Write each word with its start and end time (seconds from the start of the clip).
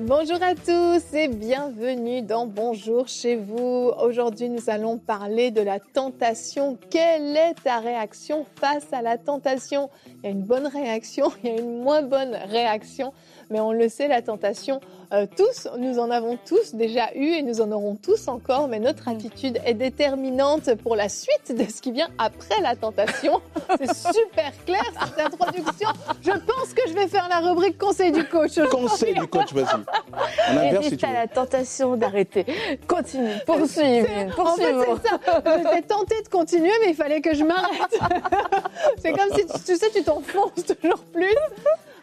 Bonjour 0.00 0.40
à 0.42 0.54
tous 0.54 1.12
et 1.12 1.26
bienvenue 1.26 2.22
dans 2.22 2.46
Bonjour 2.46 3.08
chez 3.08 3.34
vous. 3.34 3.90
Aujourd'hui, 4.00 4.48
nous 4.48 4.70
allons 4.70 4.96
parler 4.96 5.50
de 5.50 5.60
la 5.60 5.80
tentation. 5.80 6.78
Quelle 6.88 7.36
est 7.36 7.54
ta 7.64 7.80
réaction 7.80 8.46
face 8.60 8.86
à 8.92 9.02
la 9.02 9.18
tentation? 9.18 9.90
Il 10.06 10.24
y 10.24 10.26
a 10.28 10.30
une 10.30 10.44
bonne 10.44 10.68
réaction, 10.68 11.32
il 11.42 11.50
y 11.50 11.52
a 11.52 11.58
une 11.58 11.82
moins 11.82 12.02
bonne 12.02 12.32
réaction, 12.32 13.12
mais 13.50 13.60
on 13.60 13.72
le 13.72 13.88
sait, 13.88 14.08
la 14.08 14.22
tentation, 14.22 14.80
euh, 15.12 15.26
tous, 15.36 15.68
nous 15.78 15.98
en 15.98 16.10
avons 16.10 16.38
tous 16.46 16.74
déjà 16.74 17.14
eu 17.14 17.28
et 17.28 17.42
nous 17.42 17.62
en 17.62 17.72
aurons 17.72 17.96
tous 17.96 18.28
encore, 18.28 18.68
mais 18.68 18.78
notre 18.78 19.08
attitude 19.08 19.58
est 19.64 19.74
déterminante 19.74 20.74
pour 20.74 20.96
la 20.96 21.08
suite 21.08 21.56
de 21.56 21.64
ce 21.64 21.80
qui 21.80 21.92
vient 21.92 22.08
après 22.18 22.60
la 22.60 22.76
tentation. 22.76 23.40
C'est 23.78 23.94
super 23.94 24.52
clair 24.66 24.84
cette 24.84 25.18
introduction. 25.18 25.88
Je 26.20 26.32
pense 26.32 26.74
que 26.74 26.82
je 26.88 26.92
vais 26.92 27.08
faire 27.08 27.26
la 27.30 27.38
rubrique 27.38 27.78
conseil 27.78 28.12
du 28.12 28.24
coach. 28.24 28.58
Conseil 28.70 29.14
du 29.14 29.26
coach, 29.26 29.52
vas-y. 29.54 29.64
On 30.50 30.56
inverse 30.58 30.88
si 30.88 30.96
tu 30.98 31.06
veux. 31.06 31.12
la 31.12 31.26
tentation 31.26 31.96
d'arrêter, 31.96 32.44
continue, 32.86 33.32
poursuis, 33.46 33.80
Evelyne, 33.80 34.32
En 34.36 34.56
fait, 34.56 34.74
c'est 34.78 35.08
ça. 35.08 35.42
J'étais 35.56 35.82
tentée 35.82 36.22
de 36.22 36.28
continuer, 36.28 36.72
mais 36.82 36.90
il 36.90 36.94
fallait 36.94 37.22
que 37.22 37.34
je 37.34 37.44
m'arrête. 37.44 37.98
c'est 38.98 39.12
comme 39.12 39.30
si, 39.34 39.46
tu 39.64 39.76
sais, 39.76 39.90
tu 39.90 40.02
t'enfonces 40.02 40.64
toujours 40.66 41.02
plus. 41.12 41.34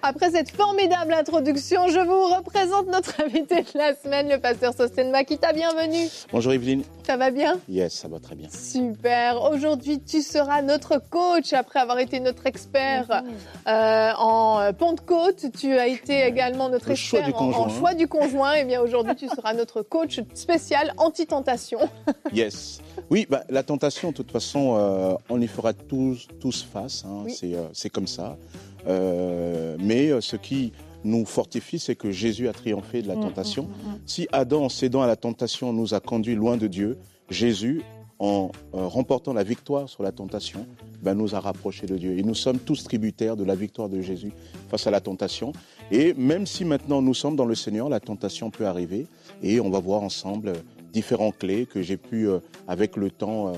Après 0.07 0.29
cette 0.29 0.51
formidable 0.51 1.13
introduction, 1.13 1.87
je 1.87 1.99
vous 1.99 2.35
représente 2.35 2.85
notre 2.91 3.19
invité 3.25 3.63
de 3.63 3.75
la 3.75 3.95
semaine, 3.95 4.29
le 4.29 4.37
pasteur 4.37 4.71
Sosten 4.75 5.09
Makita. 5.09 5.51
Bienvenue. 5.51 6.07
Bonjour 6.31 6.53
Evelyne. 6.53 6.83
Ça 7.05 7.17
va 7.17 7.29
bien 7.29 7.59
Yes, 7.69 7.93
ça 7.93 8.07
va 8.07 8.19
très 8.19 8.35
bien. 8.35 8.47
Super. 8.49 9.41
Aujourd'hui, 9.51 9.99
tu 10.01 10.21
seras 10.23 10.61
notre 10.63 10.97
coach 11.09 11.53
après 11.53 11.79
avoir 11.79 11.99
été 11.99 12.19
notre 12.19 12.47
expert 12.47 13.07
Mhm. 13.23 13.31
euh, 13.67 14.11
en 14.17 14.73
Pentecôte. 14.73 15.45
Tu 15.59 15.77
as 15.77 15.87
été 15.87 16.23
également 16.25 16.69
notre 16.69 16.89
Le 16.89 16.95
choix 16.95 17.19
expert 17.19 17.37
du 17.47 17.53
en- 17.53 17.69
choix 17.69 17.93
du 17.93 18.07
conjoint. 18.07 18.53
Et 18.53 18.65
bien 18.65 18.81
aujourd'hui, 18.81 19.15
tu 19.15 19.27
seras 19.27 19.53
notre 19.53 19.81
coach 19.83 20.19
spécial 20.33 20.93
anti-tentation. 20.97 21.79
Yes. 22.33 22.81
Oui, 23.11 23.27
bah, 23.29 23.43
la 23.49 23.61
tentation, 23.61 24.09
de 24.09 24.15
toute 24.15 24.31
façon, 24.31 24.75
euh, 24.77 25.13
on 25.29 25.39
y 25.39 25.47
fera 25.47 25.73
tous, 25.73 26.27
tous 26.39 26.63
face. 26.63 27.03
hein. 27.05 27.21
Oui. 27.25 27.33
C'est, 27.33 27.53
euh, 27.53 27.67
c'est 27.73 27.89
comme 27.89 28.07
ça. 28.07 28.35
Euh, 28.87 29.75
mais 29.79 30.09
euh, 30.09 30.21
ce 30.21 30.35
qui 30.35 30.71
nous 31.05 31.25
fortifie, 31.25 31.79
c'est 31.79 31.95
que 31.95 32.11
Jésus 32.11 32.47
a 32.49 32.53
triomphé 32.53 33.01
de 33.01 33.07
la 33.07 33.15
Mm, 33.15 33.21
tentation. 33.21 33.63
mm, 33.63 33.67
mm, 33.67 33.99
Si 34.05 34.27
Adam, 34.31 34.63
en 34.65 34.69
cédant 34.69 35.01
à 35.01 35.07
la 35.07 35.15
tentation, 35.15 35.71
nous 35.71 35.93
a 35.93 35.99
conduits 35.99 36.35
loin 36.35 36.57
de 36.57 36.67
Dieu, 36.67 36.97
Jésus, 37.29 37.83
en 38.19 38.51
euh, 38.73 38.87
remportant 38.87 39.33
la 39.33 39.43
victoire 39.43 39.89
sur 39.89 40.01
la 40.01 40.11
tentation, 40.13 40.65
ben, 41.01 41.15
nous 41.15 41.35
a 41.35 41.39
rapprochés 41.41 41.85
de 41.85 41.97
Dieu. 41.97 42.17
Et 42.17 42.23
nous 42.23 42.33
sommes 42.35 42.59
tous 42.59 42.83
tributaires 42.83 43.35
de 43.35 43.43
la 43.43 43.55
victoire 43.55 43.89
de 43.89 43.99
Jésus 44.01 44.31
face 44.69 44.87
à 44.87 44.91
la 44.91 45.01
tentation. 45.01 45.51
Et 45.91 46.13
même 46.13 46.45
si 46.47 46.63
maintenant 46.65 47.01
nous 47.01 47.13
sommes 47.13 47.35
dans 47.35 47.45
le 47.45 47.55
Seigneur, 47.55 47.89
la 47.89 47.99
tentation 47.99 48.49
peut 48.51 48.65
arriver. 48.67 49.07
Et 49.43 49.59
on 49.59 49.69
va 49.69 49.79
voir 49.79 50.01
ensemble 50.01 50.47
euh, 50.49 50.53
différentes 50.93 51.37
clés 51.39 51.65
que 51.65 51.81
j'ai 51.81 51.97
pu, 51.97 52.27
euh, 52.29 52.39
avec 52.69 52.95
le 52.95 53.11
temps, 53.11 53.49
euh, 53.49 53.53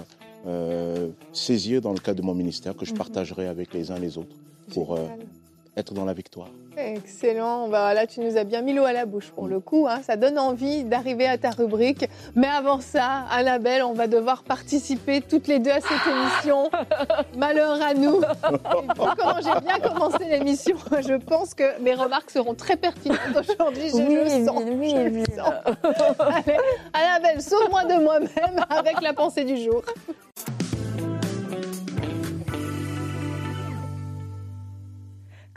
euh, 0.48 1.08
saisir 1.34 1.80
dans 1.82 1.92
le 1.94 2.00
cadre 2.00 2.20
de 2.22 2.26
mon 2.26 2.34
ministère, 2.34 2.76
que 2.76 2.86
je 2.86 2.92
Mhm. 2.92 2.98
partagerai 2.98 3.48
avec 3.48 3.74
les 3.76 3.92
uns 3.92 4.00
les 4.00 4.18
autres 4.18 4.36
pour. 4.74 4.98
Être 5.78 5.94
dans 5.94 6.06
la 6.06 6.14
victoire. 6.14 6.48
Excellent. 6.76 7.68
Bah, 7.70 7.94
là, 7.94 8.06
tu 8.08 8.20
nous 8.20 8.36
as 8.38 8.44
bien 8.44 8.62
mis 8.62 8.74
l'eau 8.74 8.84
à 8.86 8.94
la 8.94 9.06
bouche 9.06 9.30
pour 9.32 9.48
le 9.48 9.60
coup. 9.60 9.88
hein. 9.88 10.02
Ça 10.04 10.16
donne 10.16 10.38
envie 10.40 10.84
d'arriver 10.84 11.28
à 11.28 11.38
ta 11.38 11.52
rubrique. 11.52 12.06
Mais 12.36 12.48
avant 12.48 12.82
ça, 12.82 13.26
Annabelle, 13.32 13.84
on 13.84 13.94
va 13.94 14.08
devoir 14.08 14.44
participer 14.44 15.22
toutes 15.22 15.48
les 15.48 15.60
deux 15.60 15.72
à 15.72 15.80
cette 15.82 16.08
émission. 16.12 16.70
Malheur 17.38 17.80
à 17.82 17.94
nous. 17.94 18.22
Comment 18.96 19.40
j'ai 19.44 19.62
bien 19.66 19.80
commencé 19.80 20.26
l'émission, 20.26 20.76
je 21.08 21.14
pense 21.16 21.54
que 21.54 21.80
mes 21.82 21.94
remarques 21.94 22.32
seront 22.32 22.54
très 22.56 22.76
pertinentes 22.76 23.20
aujourd'hui. 23.36 23.90
Je 23.90 23.96
Oui, 23.98 24.16
le 24.40 24.46
sens. 24.46 24.64
Oui, 24.68 24.90
Je 24.92 24.96
le 24.96 25.02
Evelyne. 25.08 25.26
sens. 25.36 25.54
Allez, 26.20 26.58
Annabelle, 26.94 27.42
sauve-moi 27.42 27.86
de 27.86 28.04
moi-même 28.04 28.66
avec 28.70 29.02
la 29.02 29.14
pensée 29.14 29.44
du 29.44 29.58
jour. 29.58 29.82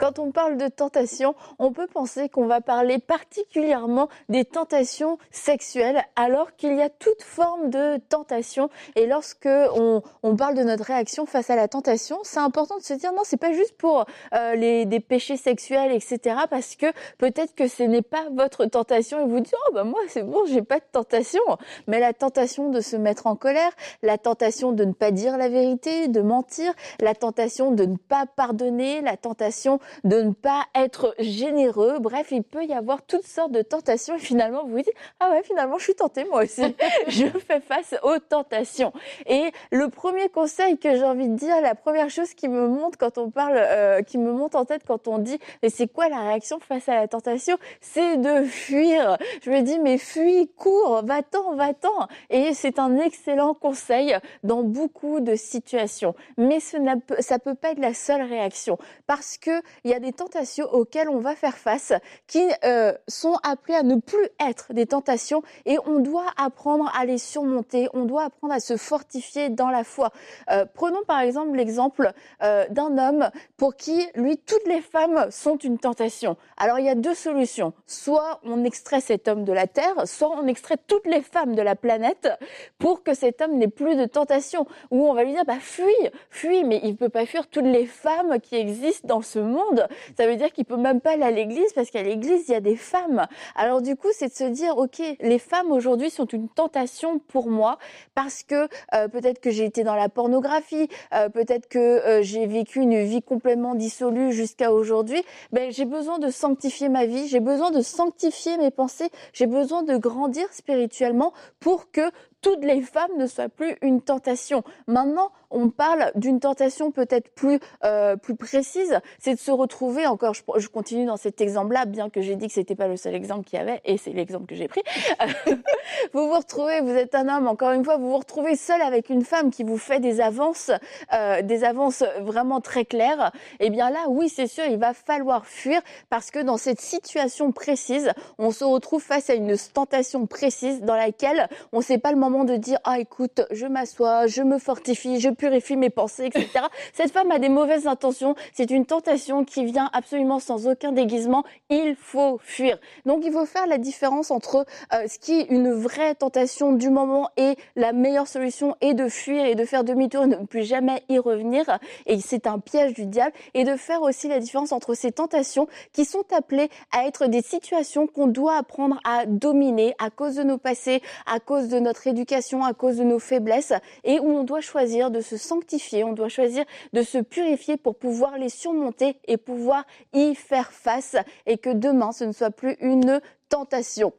Quand 0.01 0.17
on 0.17 0.31
parle 0.31 0.57
de 0.57 0.67
tentation, 0.67 1.35
on 1.59 1.71
peut 1.73 1.85
penser 1.85 2.27
qu'on 2.27 2.47
va 2.47 2.59
parler 2.59 2.97
particulièrement 2.97 4.09
des 4.29 4.45
tentations 4.45 5.19
sexuelles, 5.29 6.03
alors 6.15 6.55
qu'il 6.55 6.75
y 6.75 6.81
a 6.81 6.89
toute 6.89 7.21
forme 7.21 7.69
de 7.69 7.97
tentation. 8.09 8.71
Et 8.95 9.05
lorsque 9.05 9.47
on, 9.47 10.01
parle 10.35 10.55
de 10.55 10.63
notre 10.63 10.85
réaction 10.85 11.27
face 11.27 11.51
à 11.51 11.55
la 11.55 11.67
tentation, 11.67 12.17
c'est 12.23 12.39
important 12.39 12.77
de 12.77 12.81
se 12.81 12.95
dire 12.95 13.13
non, 13.13 13.21
c'est 13.23 13.37
pas 13.37 13.53
juste 13.53 13.77
pour 13.77 14.05
euh, 14.33 14.55
les 14.55 14.85
des 14.85 15.01
péchés 15.01 15.37
sexuels, 15.37 15.91
etc. 15.91 16.35
Parce 16.49 16.75
que 16.75 16.87
peut-être 17.19 17.53
que 17.53 17.67
ce 17.67 17.83
n'est 17.83 18.01
pas 18.01 18.25
votre 18.31 18.65
tentation 18.65 19.23
et 19.23 19.29
vous 19.29 19.39
dites 19.39 19.53
oh 19.67 19.73
bah 19.73 19.83
moi 19.83 19.99
c'est 20.07 20.23
bon, 20.23 20.39
j'ai 20.47 20.63
pas 20.63 20.79
de 20.79 20.85
tentation. 20.91 21.43
Mais 21.85 21.99
la 21.99 22.13
tentation 22.13 22.71
de 22.71 22.81
se 22.81 22.95
mettre 22.95 23.27
en 23.27 23.35
colère, 23.35 23.71
la 24.01 24.17
tentation 24.17 24.71
de 24.71 24.83
ne 24.83 24.93
pas 24.93 25.11
dire 25.11 25.37
la 25.37 25.47
vérité, 25.47 26.07
de 26.07 26.21
mentir, 26.21 26.73
la 26.99 27.13
tentation 27.13 27.69
de 27.69 27.85
ne 27.85 27.97
pas 27.97 28.25
pardonner, 28.25 29.01
la 29.01 29.15
tentation 29.15 29.79
de 30.03 30.21
ne 30.21 30.31
pas 30.31 30.65
être 30.75 31.15
généreux. 31.19 31.99
Bref, 31.99 32.27
il 32.31 32.43
peut 32.43 32.65
y 32.65 32.73
avoir 32.73 33.03
toutes 33.03 33.25
sortes 33.25 33.51
de 33.51 33.61
tentations 33.61 34.15
et 34.15 34.19
finalement 34.19 34.63
vous 34.63 34.71
vous 34.71 34.77
dites 34.77 34.93
ah 35.19 35.31
ouais 35.31 35.43
finalement 35.43 35.77
je 35.77 35.83
suis 35.85 35.95
tentée 35.95 36.25
moi 36.25 36.43
aussi. 36.43 36.75
je 37.07 37.25
fais 37.25 37.59
face 37.59 37.95
aux 38.03 38.19
tentations. 38.19 38.93
Et 39.25 39.51
le 39.71 39.89
premier 39.89 40.29
conseil 40.29 40.77
que 40.77 40.95
j'ai 40.95 41.03
envie 41.03 41.27
de 41.27 41.35
dire, 41.35 41.61
la 41.61 41.75
première 41.75 42.09
chose 42.09 42.33
qui 42.33 42.47
me 42.47 42.67
monte 42.67 42.97
quand 42.97 43.17
on 43.17 43.29
parle, 43.29 43.55
euh, 43.57 44.01
qui 44.01 44.17
me 44.17 44.31
monte 44.31 44.55
en 44.55 44.65
tête 44.65 44.83
quand 44.85 45.07
on 45.07 45.17
dit 45.17 45.39
mais 45.63 45.69
c'est 45.69 45.87
quoi 45.87 46.09
la 46.09 46.21
réaction 46.21 46.59
face 46.59 46.89
à 46.89 46.95
la 46.95 47.07
tentation, 47.07 47.57
c'est 47.79 48.17
de 48.17 48.43
fuir. 48.43 49.17
Je 49.43 49.51
me 49.51 49.61
dis 49.61 49.79
mais 49.79 49.97
fuis, 49.97 50.49
cours, 50.57 51.01
va-t'en, 51.03 51.55
va-t'en. 51.55 52.07
Et 52.29 52.53
c'est 52.53 52.79
un 52.79 52.97
excellent 52.97 53.53
conseil 53.53 54.15
dans 54.43 54.63
beaucoup 54.63 55.19
de 55.19 55.35
situations. 55.35 56.15
Mais 56.37 56.59
ce 56.59 56.77
ça 57.19 57.39
peut 57.39 57.55
pas 57.55 57.71
être 57.71 57.79
la 57.79 57.93
seule 57.93 58.21
réaction 58.21 58.77
parce 59.07 59.37
que 59.37 59.51
il 59.83 59.91
y 59.91 59.93
a 59.93 59.99
des 59.99 60.13
tentations 60.13 60.65
auxquelles 60.71 61.09
on 61.09 61.19
va 61.19 61.35
faire 61.35 61.57
face 61.57 61.93
qui 62.27 62.43
euh, 62.63 62.93
sont 63.07 63.37
appelées 63.43 63.75
à 63.75 63.83
ne 63.83 63.95
plus 63.95 64.27
être 64.39 64.73
des 64.73 64.85
tentations 64.85 65.41
et 65.65 65.77
on 65.85 65.99
doit 65.99 66.27
apprendre 66.37 66.91
à 66.95 67.05
les 67.05 67.17
surmonter, 67.17 67.87
on 67.93 68.05
doit 68.05 68.25
apprendre 68.25 68.53
à 68.53 68.59
se 68.59 68.77
fortifier 68.77 69.49
dans 69.49 69.69
la 69.69 69.83
foi. 69.83 70.11
Euh, 70.51 70.65
prenons 70.73 71.03
par 71.07 71.19
exemple 71.19 71.57
l'exemple 71.57 72.11
euh, 72.43 72.65
d'un 72.69 72.97
homme 72.97 73.29
pour 73.57 73.75
qui, 73.75 74.07
lui, 74.15 74.37
toutes 74.37 74.67
les 74.67 74.81
femmes 74.81 75.27
sont 75.31 75.57
une 75.57 75.77
tentation. 75.77 76.37
Alors 76.57 76.79
il 76.79 76.85
y 76.85 76.89
a 76.89 76.95
deux 76.95 77.15
solutions. 77.15 77.73
Soit 77.87 78.39
on 78.43 78.63
extrait 78.63 79.01
cet 79.01 79.27
homme 79.27 79.43
de 79.43 79.53
la 79.53 79.67
terre, 79.67 80.07
soit 80.07 80.29
on 80.29 80.47
extrait 80.47 80.77
toutes 80.87 81.07
les 81.07 81.21
femmes 81.21 81.55
de 81.55 81.61
la 81.61 81.75
planète 81.75 82.29
pour 82.77 83.03
que 83.03 83.13
cet 83.13 83.41
homme 83.41 83.57
n'ait 83.57 83.67
plus 83.67 83.95
de 83.95 84.05
tentation. 84.05 84.67
Ou 84.91 85.07
on 85.07 85.13
va 85.13 85.23
lui 85.23 85.33
dire, 85.33 85.45
bah 85.45 85.59
fuis, 85.59 85.85
fuis, 86.29 86.63
mais 86.63 86.79
il 86.83 86.95
peut 86.95 87.09
pas 87.09 87.25
fuir 87.25 87.47
toutes 87.47 87.65
les 87.65 87.85
femmes 87.85 88.39
qui 88.39 88.55
existent 88.55 89.07
dans 89.07 89.21
ce 89.21 89.39
monde. 89.39 89.70
Ça 90.17 90.27
veut 90.27 90.35
dire 90.35 90.51
qu'il 90.51 90.65
peut 90.65 90.77
même 90.77 91.01
pas 91.01 91.11
aller 91.11 91.23
à 91.23 91.31
l'église 91.31 91.73
parce 91.73 91.89
qu'à 91.89 92.03
l'église, 92.03 92.45
il 92.47 92.51
y 92.51 92.55
a 92.55 92.61
des 92.61 92.75
femmes. 92.75 93.27
Alors 93.55 93.81
du 93.81 93.95
coup, 93.95 94.09
c'est 94.13 94.29
de 94.29 94.33
se 94.33 94.43
dire, 94.43 94.77
ok, 94.77 95.01
les 95.19 95.39
femmes 95.39 95.71
aujourd'hui 95.71 96.09
sont 96.09 96.25
une 96.25 96.49
tentation 96.49 97.19
pour 97.19 97.49
moi 97.49 97.77
parce 98.15 98.43
que 98.43 98.67
euh, 98.93 99.07
peut-être 99.07 99.39
que 99.39 99.51
j'ai 99.51 99.65
été 99.65 99.83
dans 99.83 99.95
la 99.95 100.09
pornographie, 100.09 100.87
euh, 101.13 101.29
peut-être 101.29 101.67
que 101.67 101.79
euh, 101.79 102.21
j'ai 102.21 102.45
vécu 102.45 102.79
une 102.79 103.03
vie 103.03 103.21
complètement 103.21 103.75
dissolue 103.75 104.31
jusqu'à 104.31 104.71
aujourd'hui. 104.71 105.21
Ben 105.51 105.71
j'ai 105.71 105.85
besoin 105.85 106.19
de 106.19 106.29
sanctifier 106.29 106.89
ma 106.89 107.05
vie, 107.05 107.27
j'ai 107.27 107.39
besoin 107.39 107.71
de 107.71 107.81
sanctifier 107.81 108.57
mes 108.57 108.71
pensées, 108.71 109.09
j'ai 109.33 109.47
besoin 109.47 109.83
de 109.83 109.97
grandir 109.97 110.47
spirituellement 110.51 111.33
pour 111.59 111.91
que 111.91 112.09
toutes 112.41 112.63
les 112.63 112.81
femmes 112.81 113.11
ne 113.17 113.27
soient 113.27 113.49
plus 113.49 113.77
une 113.81 114.01
tentation. 114.01 114.63
Maintenant, 114.87 115.31
on 115.51 115.69
parle 115.69 116.11
d'une 116.15 116.39
tentation 116.39 116.91
peut-être 116.91 117.29
plus 117.33 117.59
euh, 117.83 118.15
plus 118.15 118.35
précise, 118.35 118.99
c'est 119.19 119.35
de 119.35 119.39
se 119.39 119.51
retrouver 119.51 120.07
encore. 120.07 120.33
Je, 120.33 120.67
continue 120.67 121.05
dans 121.05 121.17
cet 121.17 121.41
exemple-là, 121.41 121.85
bien 121.85 122.09
que 122.09 122.21
j'ai 122.21 122.35
dit 122.35 122.47
que 122.47 122.53
c'était 122.53 122.75
pas 122.75 122.87
le 122.87 122.97
seul 122.97 123.13
exemple 123.13 123.43
qu'il 123.43 123.59
y 123.59 123.61
avait, 123.61 123.81
et 123.85 123.97
c'est 123.97 124.11
l'exemple 124.11 124.45
que 124.45 124.55
j'ai 124.55 124.67
pris. 124.67 124.81
vous 126.13 126.27
vous 126.27 126.35
retrouvez, 126.35 126.81
vous 126.81 126.91
êtes 126.91 127.15
un 127.15 127.27
homme, 127.27 127.47
encore 127.47 127.71
une 127.71 127.83
fois, 127.83 127.97
vous 127.97 128.09
vous 128.09 128.17
retrouvez 128.17 128.55
seul 128.55 128.81
avec 128.81 129.09
une 129.09 129.23
femme 129.23 129.51
qui 129.51 129.63
vous 129.63 129.77
fait 129.77 129.99
des 129.99 130.21
avances, 130.21 130.71
euh, 131.13 131.41
des 131.41 131.63
avances 131.63 132.03
vraiment 132.21 132.61
très 132.61 132.85
claires. 132.85 133.31
Eh 133.59 133.69
bien 133.69 133.89
là, 133.89 134.05
oui, 134.07 134.29
c'est 134.29 134.47
sûr, 134.47 134.63
il 134.65 134.77
va 134.77 134.93
falloir 134.93 135.45
fuir 135.45 135.81
parce 136.09 136.31
que 136.31 136.39
dans 136.39 136.57
cette 136.57 136.81
situation 136.81 137.51
précise, 137.51 138.11
on 138.37 138.51
se 138.51 138.63
retrouve 138.63 139.03
face 139.03 139.29
à 139.29 139.33
une 139.33 139.55
tentation 139.73 140.25
précise 140.25 140.81
dans 140.81 140.95
laquelle 140.95 141.47
on 141.73 141.77
ne 141.77 141.83
sait 141.83 141.97
pas 141.97 142.11
le 142.11 142.17
moment 142.17 142.30
moment 142.31 142.45
de 142.45 142.55
dire 142.55 142.79
ah 142.83 142.99
écoute, 142.99 143.41
je 143.51 143.65
m'assois, 143.65 144.27
je 144.27 144.41
me 144.41 144.57
fortifie, 144.57 145.19
je 145.19 145.29
purifie 145.29 145.75
mes 145.75 145.89
pensées, 145.89 146.25
etc. 146.25 146.65
Cette 146.93 147.11
femme 147.11 147.31
a 147.31 147.39
des 147.39 147.49
mauvaises 147.49 147.87
intentions. 147.87 148.35
C'est 148.53 148.71
une 148.71 148.85
tentation 148.85 149.43
qui 149.45 149.65
vient 149.65 149.89
absolument 149.93 150.39
sans 150.39 150.67
aucun 150.67 150.91
déguisement. 150.91 151.43
Il 151.69 151.95
faut 151.95 152.39
fuir. 152.41 152.79
Donc 153.05 153.23
il 153.25 153.31
faut 153.31 153.45
faire 153.45 153.67
la 153.67 153.77
différence 153.77 154.31
entre 154.31 154.65
euh, 154.93 155.07
ce 155.07 155.19
qui 155.19 155.39
est 155.39 155.45
une 155.49 155.71
vraie 155.71 156.15
tentation 156.15 156.71
du 156.71 156.89
moment 156.89 157.29
et 157.37 157.55
la 157.75 157.93
meilleure 157.93 158.27
solution 158.27 158.75
est 158.81 158.93
de 158.93 159.07
fuir 159.07 159.45
et 159.45 159.55
de 159.55 159.65
faire 159.65 159.83
demi-tour 159.83 160.23
et 160.23 160.27
ne 160.27 160.37
plus 160.37 160.63
jamais 160.63 161.03
y 161.09 161.19
revenir. 161.19 161.79
Et 162.05 162.19
c'est 162.19 162.47
un 162.47 162.59
piège 162.59 162.93
du 162.93 163.05
diable. 163.05 163.33
Et 163.53 163.63
de 163.63 163.75
faire 163.75 164.01
aussi 164.01 164.27
la 164.27 164.39
différence 164.39 164.71
entre 164.71 164.93
ces 164.93 165.11
tentations 165.11 165.67
qui 165.93 166.05
sont 166.05 166.25
appelées 166.35 166.69
à 166.91 167.05
être 167.05 167.27
des 167.27 167.41
situations 167.41 168.07
qu'on 168.07 168.27
doit 168.27 168.57
apprendre 168.57 168.99
à 169.03 169.25
dominer 169.25 169.93
à 169.99 170.09
cause 170.09 170.35
de 170.35 170.43
nos 170.43 170.57
passés, 170.57 171.01
à 171.25 171.39
cause 171.39 171.67
de 171.67 171.79
notre 171.79 172.07
éducation, 172.07 172.20
à 172.63 172.73
cause 172.73 172.97
de 172.97 173.03
nos 173.03 173.19
faiblesses, 173.19 173.73
et 174.03 174.19
où 174.19 174.29
on 174.29 174.43
doit 174.43 174.61
choisir 174.61 175.11
de 175.11 175.21
se 175.21 175.37
sanctifier, 175.37 176.03
on 176.03 176.13
doit 176.13 176.29
choisir 176.29 176.65
de 176.93 177.01
se 177.01 177.17
purifier 177.17 177.77
pour 177.77 177.95
pouvoir 177.95 178.37
les 178.37 178.49
surmonter 178.49 179.17
et 179.27 179.37
pouvoir 179.37 179.85
y 180.13 180.35
faire 180.35 180.71
face, 180.71 181.15
et 181.45 181.57
que 181.57 181.69
demain 181.69 182.11
ce 182.11 182.23
ne 182.23 182.31
soit 182.31 182.51
plus 182.51 182.77
une 182.79 183.21
tentation. 183.49 184.13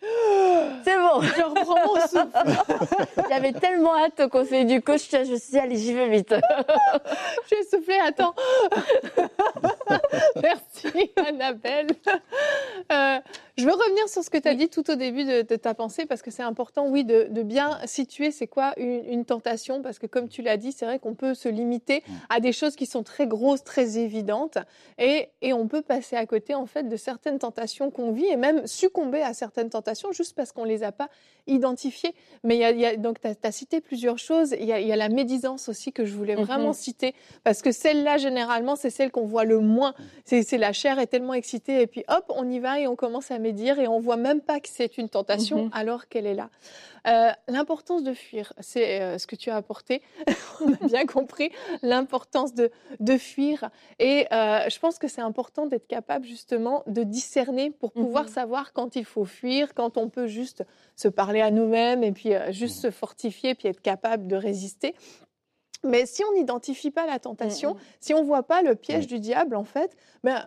C'est 0.84 0.96
bon. 0.96 1.20
Je 1.20 1.42
reprends 1.42 1.86
mon 1.86 2.00
souffle. 2.00 3.26
J'avais 3.28 3.52
tellement 3.52 3.96
hâte 3.96 4.18
au 4.20 4.28
conseil 4.28 4.64
du 4.64 4.80
coach, 4.80 5.10
je 5.10 5.18
me 5.18 5.36
suis 5.36 5.50
dit, 5.50 5.58
allez, 5.58 5.76
j'y 5.76 5.92
vais 5.92 6.08
vite. 6.08 6.34
J'ai 7.50 7.62
soufflé, 7.64 7.98
attends. 8.06 8.34
Merci, 10.42 11.12
Annabelle. 11.16 11.88
Euh, 12.90 13.18
je 13.60 13.66
veux 13.66 13.72
revenir 13.72 14.08
sur 14.08 14.24
ce 14.24 14.30
que 14.30 14.38
tu 14.38 14.48
as 14.48 14.54
dit 14.54 14.68
tout 14.68 14.90
au 14.90 14.94
début 14.94 15.24
de, 15.24 15.42
ta 15.42 15.74
pensée, 15.74 16.06
parce 16.06 16.22
que 16.22 16.30
c'est 16.30 16.42
important, 16.42 16.88
oui, 16.88 17.04
de, 17.04 17.42
bien 17.42 17.78
situer 17.84 18.30
c'est 18.30 18.46
quoi 18.46 18.72
une, 18.78 19.24
tentation, 19.24 19.82
parce 19.82 19.98
que 19.98 20.06
comme 20.06 20.28
tu 20.28 20.42
l'as 20.42 20.56
dit, 20.56 20.72
c'est 20.72 20.86
vrai 20.86 20.98
qu'on 20.98 21.14
peut 21.14 21.34
se 21.34 21.48
limiter 21.48 22.02
à 22.30 22.40
des 22.40 22.52
choses 22.52 22.74
qui 22.74 22.86
sont 22.86 23.02
très 23.02 23.26
grosses, 23.26 23.62
très 23.62 23.98
évidentes, 23.98 24.58
et, 24.98 25.28
et 25.42 25.52
on 25.52 25.68
peut 25.68 25.82
passer 25.82 26.16
à 26.16 26.24
côté, 26.26 26.54
en 26.54 26.66
fait, 26.66 26.88
de 26.88 26.96
certaines 26.96 27.38
tentations 27.38 27.90
qu'on 27.90 28.12
vit, 28.12 28.26
et 28.26 28.36
même 28.36 28.66
succomber 28.66 29.20
à 29.20 29.34
certaines 29.34 29.70
tentations 29.70 30.12
juste 30.12 30.34
parce 30.34 30.52
qu'on 30.52 30.64
ne 30.64 30.68
les 30.68 30.82
a 30.82 30.92
pas 30.92 31.08
identifiées. 31.46 32.14
Mais 32.44 32.56
il 32.56 32.80
y 32.80 32.86
a, 32.86 32.96
donc, 32.96 33.20
tu 33.20 33.28
as, 33.28 33.52
cité 33.52 33.80
plusieurs 33.80 34.18
choses. 34.18 34.54
Il 34.58 34.66
y, 34.66 34.72
a, 34.72 34.96
la 34.96 35.08
médisance 35.08 35.68
aussi 35.68 35.92
que 35.92 36.04
je 36.04 36.14
voulais 36.14 36.36
mhm. 36.36 36.44
vraiment 36.44 36.72
citer, 36.72 37.14
parce 37.44 37.62
que 37.62 37.72
celle-là, 37.72 38.16
généralement, 38.16 38.76
c'est 38.76 38.90
celle 38.90 39.10
qu'on 39.10 39.26
voit 39.26 39.44
le 39.44 39.60
moins. 39.60 39.94
C'est 40.24 40.58
la 40.58 40.72
chair 40.72 40.98
est 40.98 41.08
tellement 41.08 41.34
excitée, 41.34 41.82
et 41.82 41.86
puis 41.86 42.04
hop, 42.08 42.24
on 42.34 42.48
y 42.50 42.58
va 42.58 42.80
et 42.80 42.86
on 42.86 42.96
commence 42.96 43.30
à 43.30 43.38
méditer 43.38 43.49
dire 43.52 43.78
et 43.78 43.88
on 43.88 43.98
voit 43.98 44.16
même 44.16 44.40
pas 44.40 44.60
que 44.60 44.68
c'est 44.68 44.98
une 44.98 45.08
tentation 45.08 45.64
mhm. 45.64 45.70
alors 45.72 46.08
qu'elle 46.08 46.26
est 46.26 46.34
là. 46.34 46.50
Euh, 47.06 47.30
l'importance 47.48 48.02
de 48.02 48.12
fuir, 48.12 48.52
c'est 48.60 49.00
euh, 49.00 49.18
ce 49.18 49.26
que 49.26 49.36
tu 49.36 49.50
as 49.50 49.56
apporté. 49.56 50.02
on 50.60 50.72
a 50.72 50.86
bien 50.86 51.06
compris 51.06 51.50
l'importance 51.82 52.54
de, 52.54 52.70
de 53.00 53.16
fuir. 53.16 53.70
Et 53.98 54.26
euh, 54.32 54.68
je 54.68 54.78
pense 54.78 54.98
que 54.98 55.08
c'est 55.08 55.22
important 55.22 55.66
d'être 55.66 55.86
capable 55.86 56.26
justement 56.26 56.82
de 56.86 57.02
discerner 57.02 57.70
pour 57.70 57.92
pouvoir 57.92 58.24
mhm. 58.24 58.30
savoir 58.30 58.72
quand 58.72 58.96
il 58.96 59.04
faut 59.04 59.24
fuir, 59.24 59.74
quand 59.74 59.96
on 59.96 60.08
peut 60.08 60.26
juste 60.26 60.64
se 60.96 61.08
parler 61.08 61.40
à 61.40 61.50
nous-mêmes 61.50 62.04
et 62.04 62.12
puis 62.12 62.32
juste 62.50 62.76
mhm. 62.76 62.82
se 62.82 62.90
fortifier 62.90 63.54
puis 63.54 63.68
être 63.68 63.80
capable 63.80 64.26
de 64.26 64.36
résister. 64.36 64.94
Mais 65.82 66.04
si 66.06 66.22
on 66.24 66.34
n'identifie 66.34 66.90
pas 66.90 67.06
la 67.06 67.18
tentation, 67.18 67.76
si 68.00 68.12
on 68.12 68.22
voit 68.22 68.42
pas 68.42 68.62
le 68.62 68.74
piège 68.74 69.06
du 69.06 69.18
diable, 69.18 69.56
en 69.56 69.64
fait, 69.64 69.96
ben, 70.22 70.46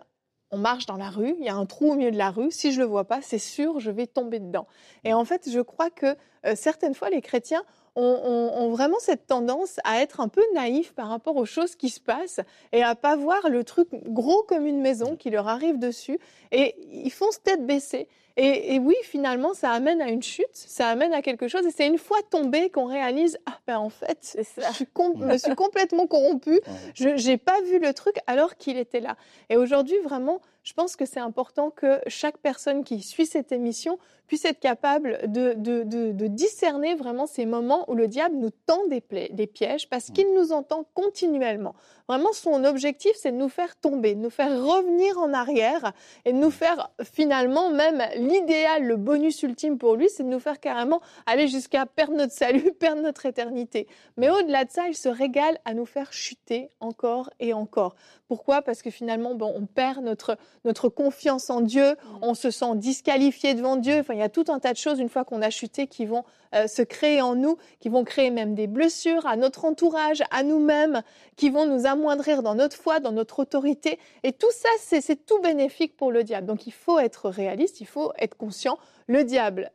on 0.54 0.56
marche 0.56 0.86
dans 0.86 0.96
la 0.96 1.10
rue, 1.10 1.34
il 1.40 1.44
y 1.44 1.48
a 1.48 1.56
un 1.56 1.66
trou 1.66 1.90
au 1.90 1.96
milieu 1.96 2.12
de 2.12 2.16
la 2.16 2.30
rue, 2.30 2.52
si 2.52 2.72
je 2.72 2.78
le 2.78 2.86
vois 2.86 3.04
pas, 3.04 3.20
c'est 3.22 3.40
sûr, 3.40 3.80
je 3.80 3.90
vais 3.90 4.06
tomber 4.06 4.38
dedans. 4.38 4.68
Et 5.02 5.12
en 5.12 5.24
fait, 5.24 5.50
je 5.50 5.60
crois 5.60 5.90
que 5.90 6.14
euh, 6.46 6.54
certaines 6.54 6.94
fois, 6.94 7.10
les 7.10 7.22
chrétiens 7.22 7.64
ont, 7.96 8.70
vraiment 8.70 8.98
cette 8.98 9.26
tendance 9.26 9.78
à 9.84 10.00
être 10.00 10.20
un 10.20 10.28
peu 10.28 10.42
naïfs 10.54 10.92
par 10.94 11.08
rapport 11.08 11.36
aux 11.36 11.44
choses 11.44 11.76
qui 11.76 11.90
se 11.90 12.00
passent 12.00 12.40
et 12.72 12.82
à 12.82 12.94
pas 12.94 13.16
voir 13.16 13.48
le 13.48 13.62
truc 13.62 13.88
gros 13.92 14.42
comme 14.48 14.66
une 14.66 14.80
maison 14.80 15.16
qui 15.16 15.30
leur 15.30 15.46
arrive 15.46 15.78
dessus. 15.78 16.18
Et 16.50 16.74
ils 16.90 17.12
font 17.12 17.26
tête 17.42 17.64
baissée. 17.66 18.08
Et, 18.36 18.80
oui, 18.80 18.96
finalement, 19.04 19.54
ça 19.54 19.70
amène 19.70 20.02
à 20.02 20.08
une 20.08 20.22
chute, 20.22 20.48
ça 20.52 20.88
amène 20.88 21.12
à 21.12 21.22
quelque 21.22 21.46
chose. 21.46 21.64
Et 21.66 21.70
c'est 21.70 21.86
une 21.86 21.98
fois 21.98 22.18
tombé 22.30 22.68
qu'on 22.68 22.86
réalise, 22.86 23.38
ah 23.46 23.58
ben 23.66 23.78
en 23.78 23.90
fait, 23.90 24.36
je 24.36 24.72
suis 24.72 24.86
me 25.16 25.38
suis 25.38 25.54
complètement 25.56 26.08
corrompu. 26.08 26.60
Je 26.94 27.10
n'ai 27.10 27.36
pas 27.36 27.60
vu 27.62 27.78
le 27.78 27.94
truc 27.94 28.16
alors 28.26 28.56
qu'il 28.56 28.76
était 28.76 29.00
là. 29.00 29.16
Et 29.50 29.56
aujourd'hui, 29.56 29.98
vraiment, 30.02 30.40
je 30.64 30.72
pense 30.72 30.96
que 30.96 31.04
c'est 31.04 31.20
important 31.20 31.70
que 31.70 32.00
chaque 32.06 32.38
personne 32.38 32.84
qui 32.84 33.02
suit 33.02 33.26
cette 33.26 33.52
émission 33.52 33.98
puisse 34.26 34.46
être 34.46 34.60
capable 34.60 35.18
de, 35.30 35.52
de, 35.54 36.26
discerner 36.26 36.94
vraiment 36.94 37.26
ces 37.26 37.44
moments 37.44 37.88
où 37.90 37.94
le 37.94 38.08
diable 38.08 38.36
nous 38.36 38.50
tend 38.50 38.86
des, 38.88 39.02
des 39.30 39.46
pièges 39.46 39.88
parce 39.88 40.10
qu'il 40.10 40.32
nous 40.34 40.52
entend 40.52 40.86
continuellement. 40.94 41.74
Vraiment, 42.08 42.32
son 42.32 42.64
objectif, 42.64 43.12
c'est 43.16 43.32
de 43.32 43.36
nous 43.36 43.48
faire 43.48 43.76
tomber, 43.76 44.14
de 44.14 44.20
nous 44.20 44.30
faire 44.30 44.50
revenir 44.50 45.18
en 45.18 45.32
arrière 45.32 45.92
et 46.26 46.32
de 46.32 46.38
nous 46.38 46.50
faire 46.50 46.90
finalement, 47.02 47.70
même 47.70 48.02
l'idéal, 48.16 48.84
le 48.84 48.96
bonus 48.96 49.42
ultime 49.42 49.78
pour 49.78 49.96
lui, 49.96 50.10
c'est 50.10 50.22
de 50.22 50.28
nous 50.28 50.40
faire 50.40 50.60
carrément 50.60 51.00
aller 51.24 51.48
jusqu'à 51.48 51.86
perdre 51.86 52.14
notre 52.14 52.32
salut, 52.32 52.72
perdre 52.78 53.00
notre 53.00 53.24
éternité. 53.24 53.86
Mais 54.18 54.28
au-delà 54.28 54.64
de 54.64 54.70
ça, 54.70 54.88
il 54.88 54.94
se 54.94 55.08
régale 55.08 55.58
à 55.64 55.72
nous 55.72 55.86
faire 55.86 56.12
chuter 56.12 56.68
encore 56.80 57.30
et 57.40 57.54
encore. 57.54 57.94
Pourquoi? 58.28 58.60
Parce 58.60 58.82
que 58.82 58.90
finalement, 58.90 59.34
bon, 59.34 59.54
on 59.56 59.64
perd 59.64 60.02
notre, 60.04 60.36
notre 60.64 60.88
confiance 60.88 61.50
en 61.50 61.60
Dieu, 61.60 61.96
on 62.22 62.34
se 62.34 62.50
sent 62.50 62.76
disqualifié 62.76 63.54
devant 63.54 63.76
Dieu. 63.76 63.98
Enfin, 64.00 64.14
il 64.14 64.20
y 64.20 64.22
a 64.22 64.28
tout 64.28 64.44
un 64.48 64.58
tas 64.58 64.72
de 64.72 64.78
choses, 64.78 64.98
une 64.98 65.08
fois 65.08 65.24
qu'on 65.24 65.42
a 65.42 65.50
chuté, 65.50 65.86
qui 65.86 66.06
vont 66.06 66.24
euh, 66.54 66.66
se 66.66 66.82
créer 66.82 67.20
en 67.20 67.34
nous, 67.34 67.56
qui 67.80 67.88
vont 67.88 68.04
créer 68.04 68.30
même 68.30 68.54
des 68.54 68.66
blessures 68.66 69.26
à 69.26 69.36
notre 69.36 69.64
entourage, 69.64 70.22
à 70.30 70.42
nous-mêmes, 70.42 71.02
qui 71.36 71.50
vont 71.50 71.66
nous 71.66 71.86
amoindrir 71.86 72.42
dans 72.42 72.54
notre 72.54 72.76
foi, 72.76 73.00
dans 73.00 73.12
notre 73.12 73.40
autorité. 73.40 73.98
Et 74.22 74.32
tout 74.32 74.50
ça, 74.50 74.68
c'est 74.78 75.26
tout 75.26 75.40
bénéfique 75.40 75.96
pour 75.96 76.12
le 76.12 76.24
diable. 76.24 76.46
Donc 76.46 76.66
il 76.66 76.72
faut 76.72 76.98
être 76.98 77.28
réaliste, 77.28 77.80
il 77.80 77.86
faut 77.86 78.12
être 78.18 78.36
conscient 78.36 78.78
le 79.06 79.24
diable 79.24 79.70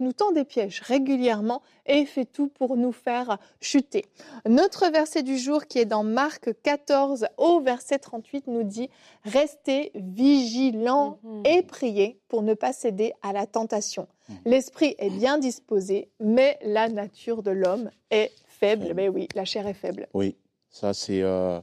nous 0.00 0.12
tend 0.12 0.32
des 0.32 0.44
pièges 0.44 0.80
régulièrement 0.80 1.62
et 1.86 2.06
fait 2.06 2.24
tout 2.24 2.48
pour 2.48 2.76
nous 2.76 2.92
faire 2.92 3.38
chuter. 3.60 4.06
Notre 4.46 4.90
verset 4.90 5.22
du 5.22 5.38
jour 5.38 5.66
qui 5.66 5.78
est 5.78 5.84
dans 5.84 6.04
Marc 6.04 6.50
14 6.62 7.26
au 7.36 7.60
verset 7.60 7.98
38 7.98 8.46
nous 8.46 8.62
dit 8.62 8.88
Restez 9.24 9.92
vigilants 9.94 11.18
mhm. 11.22 11.42
et 11.44 11.62
priez 11.62 12.18
pour 12.32 12.40
ne 12.40 12.54
pas 12.54 12.72
céder 12.72 13.12
à 13.20 13.34
la 13.34 13.46
tentation. 13.46 14.08
Mhm. 14.30 14.36
L'esprit 14.46 14.94
est 14.98 15.10
bien 15.10 15.36
disposé, 15.36 16.08
mais 16.18 16.58
la 16.64 16.88
nature 16.88 17.42
de 17.42 17.50
l'homme 17.50 17.90
est 18.10 18.32
faible. 18.46 18.94
Mais 18.96 19.10
oui, 19.10 19.28
la 19.34 19.44
chair 19.44 19.66
est 19.66 19.74
faible. 19.74 20.08
Oui, 20.14 20.34
ça, 20.70 20.94
c'est 20.94 21.20
euh, 21.20 21.60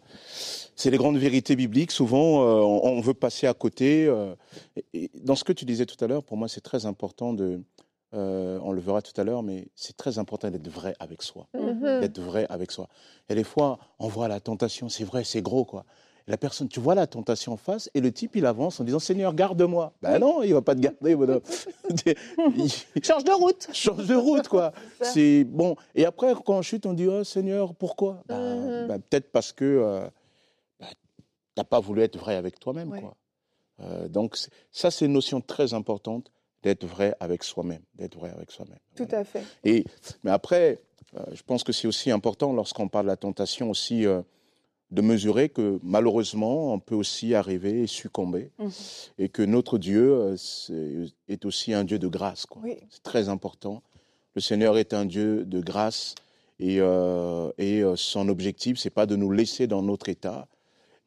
les 0.86 0.98
grandes 0.98 1.18
vérités 1.18 1.56
bibliques. 1.56 1.90
Souvent, 1.90 2.44
euh, 2.44 2.62
on, 2.62 3.02
veut 3.02 3.16
passer 3.16 3.48
à 3.48 3.56
côté. 3.56 4.06
Euh, 4.06 4.36
et, 4.94 5.10
dans 5.24 5.36
ce 5.36 5.44
que 5.44 5.54
tu 5.54 5.66
disais 5.66 5.88
tout 5.88 5.98
à 6.06 6.08
l'heure, 6.08 6.24
pour 6.24 6.38
moi, 6.38 6.48
c'est 6.48 6.62
très 6.62 6.86
important 6.86 7.34
de. 7.34 7.60
Euh, 8.14 8.60
on 8.62 8.72
le 8.72 8.80
verra 8.80 9.02
tout 9.02 9.20
à 9.20 9.24
l'heure, 9.24 9.42
mais 9.42 9.70
c'est 9.74 9.98
très 9.98 10.20
important 10.20 10.52
d'être 10.52 10.70
vrai 10.70 10.94
avec 11.00 11.24
soi. 11.24 11.48
Mm-hmm. 11.56 12.02
D'être 12.02 12.22
vrai 12.22 12.46
avec 12.50 12.72
soi. 12.72 12.90
Et 13.28 13.34
des 13.34 13.44
fois, 13.44 13.80
on 13.98 14.08
voit 14.08 14.28
la 14.28 14.40
tentation, 14.40 14.88
c'est 14.88 15.04
vrai, 15.04 15.24
c'est 15.24 15.42
gros, 15.42 15.66
quoi 15.66 15.84
la 16.30 16.38
personne, 16.38 16.70
tu 16.70 16.80
vois 16.80 16.94
la 16.94 17.08
tentation 17.08 17.54
en 17.54 17.58
face, 17.58 17.90
et 17.96 18.02
le 18.02 18.12
type, 18.12 18.36
il 18.36 18.46
avance 18.46 18.80
en 18.80 18.84
disant 18.84 19.00
Seigneur, 19.00 19.34
garde-moi. 19.34 19.94
Ben 20.04 20.20
non, 20.20 20.44
il 20.44 20.54
va 20.54 20.62
pas 20.62 20.76
te 20.76 20.80
garder, 20.80 21.16
Change 23.04 23.24
de 23.24 23.32
route. 23.32 23.68
Change 23.74 24.06
de 24.06 24.16
route, 24.16 24.48
quoi. 24.48 24.72
C'est 25.02 25.44
bon. 25.44 25.76
Et 25.96 26.06
après, 26.06 26.36
quand 26.46 26.60
on 26.60 26.62
chute, 26.62 26.86
on 26.86 26.94
dit 26.94 27.08
oh, 27.08 27.24
Seigneur, 27.24 27.74
pourquoi? 27.74 28.22
Ben, 28.28 28.38
mm-hmm. 28.38 28.88
ben, 28.88 29.00
Peut-être 29.00 29.32
parce 29.32 29.52
que 29.52 29.66
euh, 29.66 30.08
ben, 30.80 30.88
tu 30.88 30.96
n'as 31.58 31.64
pas 31.64 31.80
voulu 31.80 32.04
être 32.04 32.18
vrai 32.18 32.36
avec 32.36 32.60
toi-même, 32.60 32.92
quoi. 32.92 33.16
Euh, 33.82 34.08
donc, 34.08 34.38
ça, 34.72 34.92
c'est 34.92 35.06
une 35.06 35.14
notion 35.14 35.42
très 35.42 35.74
importante 35.74 36.32
d'être 36.62 36.86
vrai 36.86 37.16
avec 37.20 37.44
soi-même, 37.44 37.82
d'être 37.96 38.20
vrai 38.20 38.30
avec 38.30 38.52
soi-même. 38.52 38.78
Tout 38.96 39.08
à 39.10 39.24
fait. 39.24 39.44
Et, 39.64 39.84
mais 40.24 40.30
après, 40.30 40.80
euh, 41.18 41.24
je 41.34 41.42
pense 41.42 41.64
que 41.64 41.72
c'est 41.72 41.88
aussi 41.88 42.12
important 42.12 42.54
lorsqu'on 42.54 42.88
parle 42.88 43.06
de 43.06 43.12
la 43.12 43.18
tentation 43.18 43.72
aussi 43.72 44.06
de 44.92 45.02
mesurer 45.02 45.50
que 45.50 45.80
malheureusement, 45.84 46.74
on 46.74 46.80
peut 46.80 46.96
aussi 46.96 47.36
arriver 47.36 47.84
et 47.84 47.88
succomber, 47.88 48.52
mhm. 48.58 48.70
et 49.20 49.30
que 49.30 49.44
notre 49.44 49.78
Dieu 49.78 50.14
euh, 50.14 51.06
est, 51.28 51.46
aussi 51.46 51.74
un 51.74 51.84
Dieu 51.84 52.00
de 52.00 52.08
grâce. 52.08 52.48
C'est 52.90 53.04
très 53.04 53.30
important. 53.30 53.84
Le 54.36 54.42
Seigneur 54.42 54.78
est 54.78 54.94
un 54.94 55.06
Dieu 55.06 55.46
de 55.46 55.60
grâce, 55.60 56.16
et, 56.60 56.78
euh, 56.80 57.52
et 57.58 57.84
euh, 57.84 57.96
son 57.96 58.30
objectif, 58.30 58.78
c'est 58.78 58.90
pas 58.90 59.06
de 59.06 59.16
nous 59.16 59.32
laisser 59.32 59.68
dans 59.68 59.84
notre 59.84 60.10
état, 60.10 60.48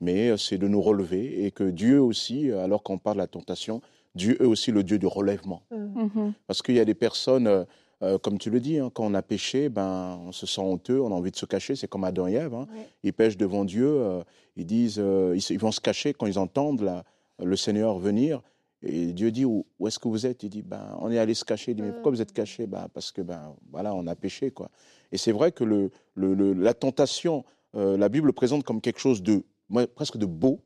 mais 0.00 0.36
c'est 0.36 0.58
de 0.58 0.68
nous 0.68 0.82
relever, 0.82 1.44
et 1.44 1.50
que 1.50 1.64
Dieu 1.64 2.00
aussi, 2.00 2.50
alors 2.52 2.82
qu'on 2.82 2.98
parle 2.98 3.16
de 3.16 3.22
la 3.22 3.26
tentation, 3.26 3.80
Dieu 4.14 4.40
est 4.40 4.46
aussi 4.46 4.70
le 4.70 4.84
Dieu 4.84 4.98
du 4.98 5.06
relèvement. 5.06 5.62
Mhm. 5.70 6.34
Parce 6.46 6.62
qu'il 6.62 6.76
y 6.76 6.80
a 6.80 6.84
des 6.84 6.94
personnes 6.94 7.66
euh, 8.02 8.18
comme 8.18 8.38
tu 8.38 8.50
le 8.50 8.60
dis, 8.60 8.78
hein, 8.78 8.90
quand 8.92 9.04
on 9.04 9.14
a 9.14 9.22
péché, 9.22 9.68
ben, 9.68 10.18
on 10.26 10.32
se 10.32 10.46
sent 10.46 10.60
honteux, 10.60 11.00
on 11.00 11.08
a 11.12 11.14
envie 11.14 11.30
de 11.30 11.36
se 11.36 11.46
cacher. 11.46 11.76
C'est 11.76 11.86
comme 11.88 12.04
Adam 12.04 12.26
et 12.28 12.32
Ève. 12.34 12.54
Hein. 12.54 12.66
Ils 13.02 13.12
pêchent 13.12 13.36
devant 13.36 13.64
Dieu. 13.64 13.86
Euh, 13.86 14.22
ils 14.56 14.66
disent, 14.66 14.98
euh, 14.98 15.36
ils, 15.50 15.58
vont 15.58 15.72
se 15.72 15.80
cacher 15.80 16.12
quand 16.12 16.26
ils 16.26 16.38
entendent 16.38 17.02
le 17.38 17.56
Seigneur 17.56 17.98
venir. 17.98 18.42
Et 18.82 19.12
Dieu 19.12 19.30
dit, 19.30 19.44
où, 19.44 19.64
est-ce 19.86 19.98
que 20.00 20.08
vous 20.08 20.26
êtes? 20.26 20.42
Il 20.42 20.50
dit, 20.50 20.62
ben, 20.62 20.96
on 21.00 21.10
est 21.12 21.18
allé 21.18 21.34
se 21.34 21.44
cacher. 21.44 21.70
Il 21.70 21.76
dit, 21.76 21.82
mais 21.82 21.92
pourquoi 21.92 22.10
vous 22.10 22.20
êtes 22.20 22.30
Mm. 22.32 22.34
caché 22.34 22.66
ben, 22.66 22.88
Parce 22.92 23.12
que, 23.12 23.22
ben, 23.22 23.54
voilà, 23.70 23.94
on 23.94 24.06
a 24.08 24.14
péché, 24.16 24.50
quoi. 24.50 24.68
Et 25.12 25.16
c'est 25.16 25.32
vrai 25.32 25.52
que 25.52 25.62
le, 25.62 25.90
le- 26.14 26.34
le- 26.34 26.52
la 26.54 26.74
tentation, 26.74 27.44
la 27.74 28.08
Bible 28.08 28.26
le 28.26 28.32
présente 28.32 28.64
comme 28.64 28.80
quelque 28.80 28.98
chose 28.98 29.22
de 29.22 29.44
presque 29.94 30.16
de 30.18 30.26
beau, 30.26 30.60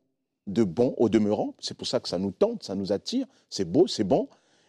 de 0.47 0.65
bon 0.65 0.95
au 0.97 1.09
demeurant. 1.09 1.55
C'est 1.59 1.77
pour 1.77 1.87
ça 1.87 2.01
que 2.01 2.09
ça 2.09 2.19
nous 2.19 2.31
tente, 2.33 2.63
ça 2.63 2.75
nous 2.75 2.93
attire. 2.93 3.27
C'est 3.51 3.65
beau, 3.71 3.87
c'est 3.87 4.05
bon. 4.05 4.29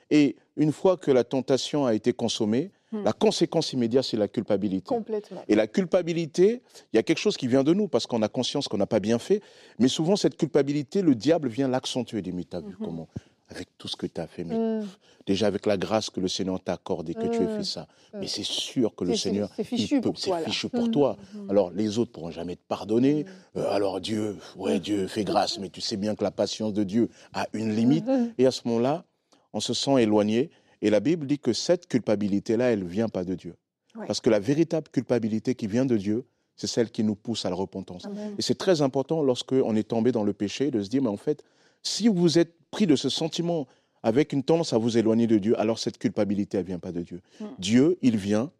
Et 0.09 0.35
une 0.55 0.71
fois 0.71 0.97
que 0.97 1.11
la 1.11 1.23
tentation 1.23 1.85
a 1.85 1.93
été 1.93 2.13
consommée, 2.13 2.71
Hmm. 2.93 3.03
la 3.03 3.11
conséquence 3.11 3.73
immédiate, 3.73 4.05
c'est 4.05 4.15
la 4.15 4.29
culpabilité. 4.29 4.87
Complètement. 4.87 5.43
Et 5.49 5.55
la 5.55 5.67
culpabilité, 5.67 6.61
il 6.93 6.95
y 6.95 6.99
a 6.99 7.03
quelque 7.03 7.17
chose 7.17 7.35
qui 7.35 7.45
vient 7.47 7.65
de 7.65 7.73
nous 7.73 7.89
parce 7.89 8.07
qu'on 8.07 8.21
a 8.21 8.29
conscience 8.29 8.69
qu'on 8.69 8.77
n'a 8.77 8.85
pas 8.85 9.01
bien 9.01 9.19
fait. 9.19 9.41
Mais 9.77 9.89
souvent, 9.89 10.15
cette 10.15 10.37
culpabilité, 10.37 11.01
le 11.01 11.13
diable 11.13 11.49
vient 11.49 11.67
l'accentuer. 11.67 12.19
Il 12.19 12.21
dit, 12.23 12.31
mais 12.31 12.45
t'as 12.45 12.61
vu 12.61 12.77
Mhm. 12.79 12.85
comment 12.85 13.07
Avec 13.49 13.69
tout 13.77 13.87
ce 13.87 13.95
que 13.95 14.07
tu 14.07 14.19
as 14.19 14.27
fait, 14.27 14.43
mais 14.43 14.55
Mm. 14.55 14.85
déjà 15.25 15.47
avec 15.47 15.65
la 15.65 15.77
grâce 15.77 16.09
que 16.09 16.19
le 16.19 16.27
Seigneur 16.27 16.61
t'a 16.61 16.73
accordée, 16.73 17.13
que 17.13 17.27
tu 17.27 17.43
aies 17.43 17.45
Mm. 17.45 17.49
fait 17.57 17.63
ça. 17.63 17.87
Mais 18.13 18.27
c'est 18.27 18.43
sûr 18.43 18.93
que 18.93 19.05
le 19.05 19.15
Seigneur, 19.15 19.49
c'est 19.55 19.63
fichu 19.63 19.95
peut- 20.01 20.11
pour 20.11 20.19
toi, 20.19 20.39
fichu 20.39 20.67
pour 20.69 20.91
toi. 20.91 21.15
Alors 21.47 21.71
les 21.71 21.97
autres 21.97 22.11
pourront 22.11 22.29
jamais 22.31 22.57
te 22.57 22.61
pardonner. 22.67 23.25
Euh, 23.55 23.69
alors 23.71 24.01
Dieu, 24.01 24.35
ouais, 24.57 24.79
Dieu 24.81 25.07
fait 25.07 25.23
grâce, 25.23 25.59
mais 25.59 25.69
tu 25.69 25.79
sais 25.79 25.95
bien 25.95 26.13
que 26.15 26.25
la 26.25 26.31
patience 26.31 26.73
de 26.73 26.83
Dieu 26.83 27.09
a 27.33 27.47
une 27.53 27.73
limite. 27.73 28.05
Et 28.37 28.45
à 28.45 28.51
ce 28.51 28.61
moment-là, 28.65 29.05
on 29.53 29.59
se 29.59 29.73
sent 29.73 30.01
éloigné. 30.01 30.49
Et 30.81 30.89
la 30.89 30.99
Bible 30.99 31.25
dit 31.27 31.39
que 31.39 31.53
cette 31.53 31.87
culpabilité-là, 31.87 32.71
elle 32.71 32.83
ne 32.83 32.87
vient 32.87 33.09
pas 33.09 33.23
de 33.23 33.33
Dieu. 33.35 33.55
Ouais. 33.95 34.05
Parce 34.05 34.21
que 34.21 34.29
la 34.29 34.39
véritable 34.39 34.89
culpabilité 34.89 35.55
qui 35.55 35.67
vient 35.67 35.85
de 35.85 35.97
Dieu, 35.97 36.25
c'est 36.55 36.67
celle 36.67 36.89
qui 36.91 37.03
nous 37.03 37.15
pousse 37.15 37.45
à 37.45 37.49
la 37.49 37.55
repentance. 37.55 38.05
Amen. 38.05 38.35
Et 38.37 38.41
c'est 38.41 38.55
très 38.57 38.81
important 38.81 39.23
lorsque 39.23 39.53
on 39.53 39.75
est 39.75 39.87
tombé 39.87 40.11
dans 40.11 40.23
le 40.23 40.33
péché 40.33 40.71
de 40.71 40.81
se 40.81 40.89
dire, 40.89 41.01
mais 41.01 41.09
en 41.09 41.17
fait, 41.17 41.43
si 41.83 42.07
vous 42.07 42.37
êtes 42.39 42.53
pris 42.71 42.87
de 42.87 42.95
ce 42.95 43.09
sentiment 43.09 43.67
avec 44.03 44.33
une 44.33 44.43
tendance 44.43 44.73
à 44.73 44.77
vous 44.77 44.97
éloigner 44.97 45.27
de 45.27 45.37
Dieu, 45.37 45.59
alors 45.59 45.79
cette 45.79 45.97
culpabilité, 45.97 46.57
elle 46.57 46.65
vient 46.65 46.79
pas 46.79 46.91
de 46.91 47.01
Dieu. 47.01 47.21
Mm. 47.39 47.45
Dieu, 47.59 47.97
il 48.01 48.17
vient 48.17 48.51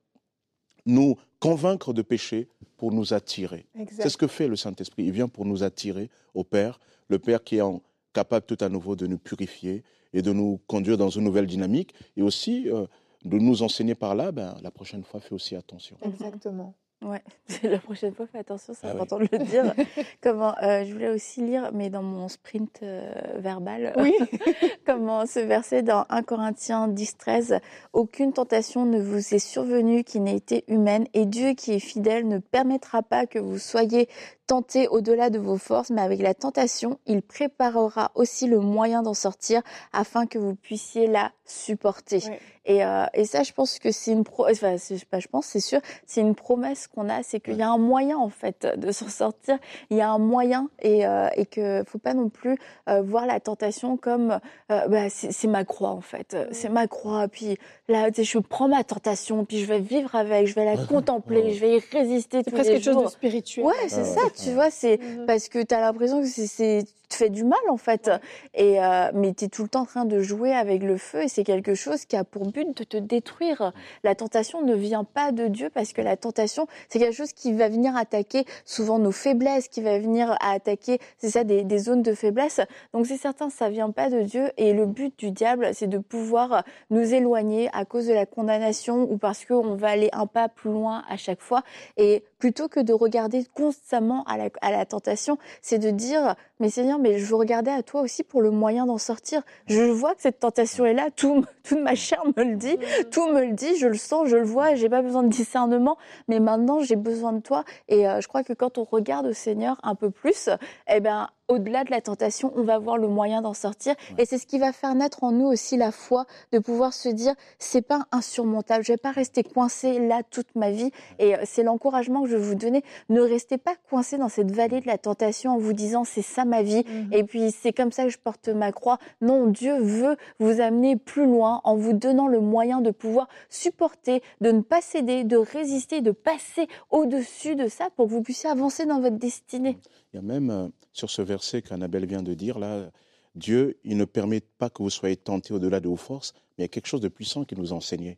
nous 0.86 1.16
convaincre 1.40 1.94
de 1.94 2.02
péché 2.02 2.48
pour 2.78 2.92
nous 2.92 3.14
attirer. 3.14 3.66
C'est 3.92 4.10
ce 4.10 4.18
que 4.18 4.28
fait 4.28 4.48
le 4.48 4.56
Saint-Esprit. 4.56 5.04
Il 5.06 5.12
vient 5.12 5.28
pour 5.28 5.46
nous 5.46 5.64
attirer 5.64 6.10
au 6.34 6.44
Père, 6.44 6.80
le 7.10 7.20
Père 7.20 7.44
qui 7.44 7.58
est 7.58 7.62
en- 7.62 7.82
capable 8.18 8.48
tout 8.48 8.58
à 8.62 8.70
nouveau 8.70 8.96
de 8.96 9.06
nous 9.06 9.20
purifier 9.20 9.84
et 10.12 10.24
de 10.24 10.34
nous 10.34 10.60
conduire 10.66 10.98
dans 10.98 11.10
une 11.10 11.24
nouvelle 11.24 11.46
dynamique 11.46 11.94
et 12.16 12.24
aussi 12.24 12.68
euh, 12.68 12.88
de 13.26 13.38
nous 13.38 13.62
enseigner 13.62 13.94
par 13.94 14.16
là, 14.16 14.32
ben, 14.32 14.58
la 14.64 14.72
prochaine 14.72 15.04
fois, 15.04 15.20
fais 15.20 15.36
aussi 15.36 15.56
attention. 15.56 15.98
Exactement. 16.02 16.74
Ouais, 17.04 17.22
la 17.64 17.78
prochaine 17.78 18.14
fois, 18.16 18.26
fais 18.26 18.40
attention, 18.40 18.74
c'est 18.74 18.88
Ah 18.88 18.92
oui. 18.96 18.96
important 18.96 19.20
de 19.20 19.28
le 19.32 19.38
dire. 19.38 19.72
Comment, 20.22 20.56
euh, 20.64 20.84
je 20.84 20.92
voulais 20.94 21.10
aussi 21.10 21.42
lire, 21.42 21.70
mais 21.72 21.92
dans 21.92 22.02
mon 22.02 22.28
sprint 22.28 22.80
euh, 22.82 23.12
verbal, 23.36 23.94
Oui. 23.98 24.16
comment 24.86 25.26
ce 25.28 25.40
verset 25.40 25.84
dans 25.84 26.06
1 26.10 26.24
Corinthiens 26.24 26.88
10, 26.88 27.18
13, 27.18 27.60
Aucune 27.94 28.34
tentation 28.34 28.86
ne 28.86 29.00
vous 29.00 29.36
est 29.36 29.40
survenue 29.40 30.04
qui 30.04 30.20
n'ait 30.20 30.36
été 30.38 30.64
humaine, 30.68 31.06
et 31.14 31.26
Dieu 31.26 31.54
qui 31.54 31.74
est 31.74 31.80
fidèle 31.80 32.28
ne 32.28 32.40
permettra 32.40 33.04
pas 33.04 33.28
que 33.28 33.38
vous 33.38 33.60
soyez 33.60 34.10
tentés 34.48 34.88
au-delà 34.88 35.30
de 35.30 35.38
vos 35.40 35.58
forces, 35.58 35.90
mais 35.92 36.02
avec 36.02 36.22
la 36.22 36.34
tentation, 36.34 37.00
il 37.06 37.22
préparera 37.22 38.12
aussi 38.16 38.48
le 38.48 38.60
moyen 38.60 39.04
d'en 39.04 39.14
sortir 39.14 39.62
afin 39.94 40.26
que 40.26 40.40
vous 40.40 40.56
puissiez 40.56 41.06
la 41.08 41.32
supporter. 41.46 42.22
Et, 42.70 42.84
euh, 42.86 43.06
et 43.14 43.24
ça, 43.26 43.44
je 43.44 43.54
pense 43.54 43.80
que 43.80 43.92
c'est 43.92 44.12
une 44.12 44.24
pro... 44.26 44.46
enfin, 44.50 44.76
c'est 44.78 45.04
pas 45.06 45.20
je 45.20 45.28
pense, 45.28 45.46
c'est 45.48 45.62
sûr, 45.62 45.80
c'est 46.06 46.20
une 46.22 46.36
promesse 46.36 46.88
qu'on 46.88 47.08
a, 47.10 47.24
c'est 47.24 47.40
qu'il 47.40 47.56
y 47.56 47.62
a 47.62 47.70
un 47.70 47.78
moyen 47.78 48.18
en 48.18 48.28
fait 48.30 48.68
de 48.78 48.92
s'en 48.92 49.08
sortir. 49.08 49.58
Il 49.90 49.96
y 49.98 50.02
a 50.02 50.10
un 50.12 50.20
moyen 50.20 50.70
et, 50.82 51.08
euh, 51.08 51.28
et 51.36 51.46
que 51.46 51.84
faut 51.88 51.98
pas 51.98 52.14
non 52.14 52.28
plus 52.30 52.58
euh, 52.90 53.02
voir 53.02 53.26
la 53.26 53.40
tentation 53.40 53.96
comme 53.96 54.40
euh, 54.72 54.88
bah, 54.90 55.10
c'est 55.10 55.32
c'est 55.32 55.48
ma 55.48 55.64
croix 55.64 55.92
en 55.92 56.02
fait, 56.02 56.36
c'est 56.52 56.68
ma 56.70 56.88
croix. 56.88 57.28
Puis 57.30 57.58
là, 57.88 58.12
tu 58.12 58.18
sais, 58.18 58.24
je 58.26 58.38
prends 58.40 58.68
ma 58.68 58.84
tentation, 58.84 59.46
puis 59.46 59.60
je 59.60 59.66
vais 59.66 59.80
vivre 59.80 60.14
avec, 60.16 60.46
je 60.48 60.54
vais 60.54 60.66
la 60.66 60.74
Ouais. 60.74 60.86
contempler, 60.88 61.54
je 61.54 61.62
vais 61.62 61.78
y 61.78 61.84
résister 61.92 62.40
C'est 62.40 62.44
tous 62.44 62.52
presque 62.52 62.68
les 62.68 62.74
quelque 62.76 62.84
chose 62.84 62.94
jours. 62.96 63.04
de 63.06 63.10
spirituel. 63.10 63.66
Ouais, 63.66 63.74
c'est 63.88 64.04
ça, 64.04 64.22
ouais. 64.26 64.32
tu 64.44 64.52
vois, 64.52 64.70
c'est 64.72 65.00
Mhm. 65.02 65.26
parce 65.26 65.48
que 65.48 65.64
tu 65.64 65.74
as 65.74 65.80
l'impression 65.80 66.20
que 66.22 66.28
c'est- 66.28 66.48
c'est 66.48 66.84
tu 67.10 67.14
te 67.14 67.24
fais 67.24 67.30
du 67.30 67.46
mal 67.46 67.58
en 67.70 67.78
fait 67.78 68.12
et 68.54 68.84
euh, 68.84 69.12
mais 69.14 69.34
tu 69.34 69.46
es 69.46 69.48
tout 69.48 69.64
le 69.64 69.70
temps 69.70 69.84
en 69.84 69.86
train 69.86 70.04
de 70.04 70.20
jouer 70.20 70.54
avec 70.54 70.84
le 70.84 70.98
feu 70.98 71.24
et 71.24 71.28
c'est 71.30 71.46
quelque 71.46 71.74
chose 71.74 72.04
qui 72.04 72.18
a 72.18 72.26
pour 72.26 72.52
but 72.52 72.57
de 72.66 72.84
te 72.84 72.98
détruire. 72.98 73.72
La 74.04 74.16
tentation 74.16 74.62
ne 74.62 74.76
vient 74.76 75.04
pas 75.04 75.32
de 75.32 75.48
Dieu 75.48 75.70
parce 75.74 75.94
que 75.94 76.02
la 76.02 76.18
tentation 76.18 76.68
c'est 76.90 77.00
quelque 77.00 77.16
chose 77.16 77.34
qui 77.34 77.54
va 77.54 77.70
venir 77.70 77.96
attaquer 77.96 78.46
souvent 78.66 79.00
nos 79.00 79.12
faiblesses, 79.12 79.68
qui 79.68 79.82
va 79.82 80.00
venir 80.00 80.32
à 80.42 80.52
attaquer 80.52 81.00
c'est 81.18 81.30
ça 81.30 81.44
des, 81.44 81.64
des 81.64 81.78
zones 81.80 82.04
de 82.04 82.14
faiblesse. 82.14 82.62
Donc 82.94 83.06
c'est 83.06 83.18
certain 83.18 83.50
ça 83.50 83.70
vient 83.70 83.92
pas 83.92 84.10
de 84.10 84.22
Dieu 84.22 84.52
et 84.58 84.74
le 84.74 84.86
but 84.86 85.18
du 85.18 85.32
diable 85.32 85.70
c'est 85.74 85.88
de 85.88 85.98
pouvoir 85.98 86.64
nous 86.90 87.14
éloigner 87.14 87.70
à 87.74 87.86
cause 87.86 88.08
de 88.08 88.14
la 88.14 88.26
condamnation 88.26 89.10
ou 89.10 89.18
parce 89.18 89.46
qu'on 89.46 89.76
va 89.76 89.90
aller 89.90 90.10
un 90.14 90.28
pas 90.28 90.50
plus 90.50 90.72
loin 90.72 91.04
à 91.10 91.18
chaque 91.18 91.42
fois 91.42 91.64
et 91.98 92.24
plutôt 92.38 92.68
que 92.68 92.80
de 92.80 92.94
regarder 92.94 93.46
constamment 93.54 94.24
à 94.26 94.38
la, 94.38 94.50
à 94.62 94.72
la 94.72 94.86
tentation, 94.86 95.38
c'est 95.62 95.80
de 95.80 95.90
dire, 95.90 96.36
mais 96.60 96.70
Seigneur, 96.70 97.00
mais 97.00 97.18
je 97.20 97.26
veux 97.26 97.36
regarder 97.36 97.72
à 97.72 97.84
toi 97.84 98.02
aussi 98.02 98.24
pour 98.24 98.42
le 98.42 98.52
moyen 98.52 98.86
d'en 98.86 98.98
sortir. 98.98 99.42
Je 99.68 99.82
vois 99.84 100.14
que 100.16 100.22
cette 100.22 100.40
tentation 100.40 100.86
est 100.86 100.94
là, 100.94 101.10
tout, 101.16 101.44
toute 101.64 101.80
ma 101.80 101.96
chair 101.96 102.22
me 102.38 102.44
le 102.44 102.56
dit, 102.56 102.78
Mhm. 102.78 103.10
tout 103.12 103.28
me 103.30 103.42
le 103.46 103.54
dit, 103.54 103.76
je 103.78 103.88
le 103.88 103.96
sens, 103.98 104.28
je 104.28 104.38
le 104.38 104.46
vois, 104.46 104.76
j'ai 104.76 104.90
pas 104.90 105.02
besoin 105.02 105.24
de 105.24 105.30
discernement, 105.30 105.98
mais 106.28 106.40
maintenant 106.40 106.80
j'ai 106.82 106.96
besoin 106.96 107.34
de 107.34 107.40
toi. 107.42 107.64
Et 107.88 108.08
euh, 108.08 108.22
je 108.22 108.28
crois 108.28 108.44
que 108.44 108.54
quand 108.54 108.78
on 108.78 108.84
regarde 108.84 109.26
au 109.28 109.34
Seigneur 109.34 109.78
un 109.84 109.96
peu 109.96 110.10
plus, 110.12 110.50
eh 110.88 111.00
ben, 111.00 111.30
au-delà 111.48 111.84
de 111.84 111.92
la 111.92 112.02
tentation, 112.02 112.52
on 112.56 112.64
va 112.64 112.78
voir 112.78 112.98
le 112.98 113.08
moyen 113.08 113.42
d'en 113.42 113.54
sortir. 113.54 113.96
Et 114.18 114.26
c'est 114.26 114.38
ce 114.38 114.46
qui 114.46 114.60
va 114.60 114.74
faire 114.74 114.94
naître 114.96 115.24
en 115.24 115.32
nous 115.32 115.46
aussi 115.48 115.78
la 115.78 115.92
foi, 115.92 116.26
de 116.52 116.60
pouvoir 116.60 116.94
se 116.94 117.10
dire, 117.10 117.34
c'est 117.60 117.82
pas 117.82 118.06
insurmontable, 118.12 118.84
je 118.84 118.94
vais 118.94 118.98
pas 118.98 119.12
rester 119.12 119.44
coincé 119.44 120.00
là 120.00 120.22
toute 120.30 120.56
ma 120.56 120.72
vie. 120.72 120.92
Et 121.20 121.36
euh, 121.36 121.40
c'est 121.46 121.64
l'encouragement 121.64 122.24
que 122.24 122.30
je 122.30 122.36
vais 122.36 122.44
vous 122.44 122.56
donner. 122.56 122.84
Ne 123.10 123.22
restez 123.22 123.58
pas 123.58 123.76
coincé 123.90 124.18
dans 124.18 124.30
cette 124.30 124.52
vallée 124.52 124.82
de 124.82 124.88
la 124.88 124.98
tentation 124.98 125.52
en 125.52 125.58
vous 125.58 125.74
disant, 125.74 126.04
c'est 126.04 126.22
ça 126.22 126.46
ma 126.46 126.64
vie. 126.64 126.84
Mhm. 126.88 127.14
Et 127.14 127.24
puis 127.24 127.52
c'est 127.52 127.74
comme 127.74 127.92
ça 127.92 128.04
que 128.04 128.10
je 128.10 128.18
porte 128.18 128.50
ma 128.50 128.72
croix. 128.72 128.98
Non, 129.22 129.48
Dieu 129.48 129.80
veut 129.80 130.18
vous 130.40 130.62
amener 130.62 130.96
plus 130.96 131.26
loin 131.26 131.62
en 131.64 131.76
vous 131.76 131.94
donnant 131.94 132.28
le 132.28 132.40
moyen 132.40 132.82
de 132.82 132.92
pouvoir 132.92 133.28
supporter, 133.50 134.22
de 134.42 134.52
ne 134.52 134.62
pas 134.62 134.82
céder, 134.82 135.24
de 135.24 135.38
résister, 135.38 136.02
de 136.02 136.12
passer 136.12 136.68
au-dessus 136.90 137.56
de 137.56 137.68
ça 137.68 137.90
pour 137.96 138.08
que 138.08 138.12
vous 138.12 138.22
puissiez 138.22 138.50
avancer 138.50 138.86
dans 138.86 139.00
votre 139.00 139.18
destinée. 139.18 139.78
Il 140.18 140.22
y 140.22 140.26
a 140.26 140.34
même 140.34 140.50
euh, 140.50 140.68
sur 140.94 141.12
ce 141.12 141.22
verset 141.22 141.62
qu'Annabelle 141.62 142.08
vient 142.08 142.24
de 142.24 142.34
dire, 142.34 142.58
là, 142.58 142.90
Dieu, 143.36 143.78
il 143.84 143.98
ne 143.98 144.06
permet 144.06 144.40
pas 144.40 144.68
que 144.72 144.82
vous 144.82 144.90
soyez 144.90 145.16
tentés 145.16 145.54
au-delà 145.54 145.80
de 145.80 145.88
vos 145.88 145.96
forces, 145.96 146.34
mais 146.34 146.54
il 146.58 146.62
y 146.64 146.66
a 146.66 146.70
quelque 146.70 146.88
chose 146.88 147.02
de 147.02 147.08
puissant 147.08 147.46
qui 147.46 147.56
nous 147.56 147.72
a 147.72 147.76
enseigné. 147.76 148.18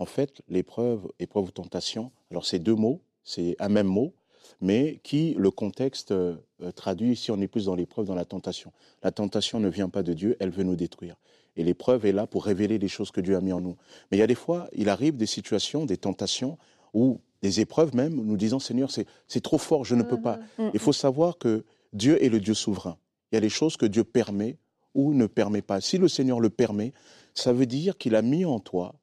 En 0.00 0.06
fait, 0.06 0.42
l'épreuve, 0.48 1.06
épreuve 1.20 1.44
ou 1.44 1.50
tentation, 1.52 2.10
alors 2.32 2.44
c'est 2.44 2.58
deux 2.58 2.74
mots, 2.74 3.00
c'est 3.22 3.54
un 3.60 3.68
même 3.68 3.86
mot, 3.86 4.12
mais 4.60 4.98
qui, 5.04 5.34
le 5.38 5.52
contexte 5.52 6.10
euh, 6.10 6.34
euh, 6.62 6.72
traduit, 6.72 7.12
ici 7.12 7.30
on 7.30 7.40
est 7.40 7.46
plus 7.46 7.66
dans 7.66 7.76
l'épreuve, 7.76 8.06
dans 8.06 8.16
la 8.16 8.24
tentation. 8.24 8.72
La 9.04 9.12
tentation 9.12 9.60
ne 9.60 9.68
vient 9.68 9.88
pas 9.88 10.02
de 10.02 10.14
Dieu, 10.14 10.36
elle 10.40 10.50
veut 10.50 10.64
nous 10.64 10.74
détruire. 10.74 11.14
Et 11.54 11.62
l'épreuve 11.62 12.06
est 12.06 12.12
là 12.12 12.26
pour 12.26 12.44
révéler 12.44 12.78
les 12.78 12.88
choses 12.88 13.12
que 13.12 13.20
Dieu 13.20 13.36
a 13.36 13.40
mis 13.40 13.52
en 13.52 13.60
nous. 13.60 13.76
Mais 14.10 14.16
il 14.16 14.20
y 14.20 14.24
a 14.24 14.26
des 14.26 14.34
fois, 14.34 14.68
il 14.72 14.88
arrive 14.88 15.16
des 15.16 15.26
situations, 15.26 15.86
des 15.86 15.96
tentations, 15.96 16.58
ou 16.92 17.20
des 17.42 17.60
épreuves 17.60 17.94
même, 17.94 18.14
nous 18.14 18.36
disant, 18.36 18.58
Seigneur, 18.58 18.90
c'est 18.90 19.40
trop 19.40 19.58
fort, 19.58 19.84
je 19.84 19.94
ne 19.94 20.02
peux 20.02 20.20
pas. 20.20 20.38
Mhm. 20.58 20.70
Il 20.74 20.80
faut 20.80 20.92
savoir 20.92 21.38
que 21.38 21.64
Dieu 21.92 22.22
est 22.22 22.28
le 22.28 22.40
Dieu 22.40 22.54
souverain. 22.54 22.96
Il 23.30 23.36
y 23.36 23.38
a 23.38 23.40
des 23.40 23.48
choses 23.48 23.76
que 23.76 23.86
Dieu 23.86 24.04
permet 24.04 24.56
ou 24.94 25.14
ne 25.14 25.26
permet 25.26 25.62
pas. 25.62 25.80
Si 25.80 25.98
le 25.98 26.08
Seigneur 26.08 26.40
le 26.40 26.50
permet, 26.50 26.92
ça 27.34 27.52
veut 27.52 27.66
dire 27.66 27.98
qu'il 27.98 28.14
a 28.14 28.22
mis 28.22 28.44
en 28.44 28.60
toi, 28.60 28.94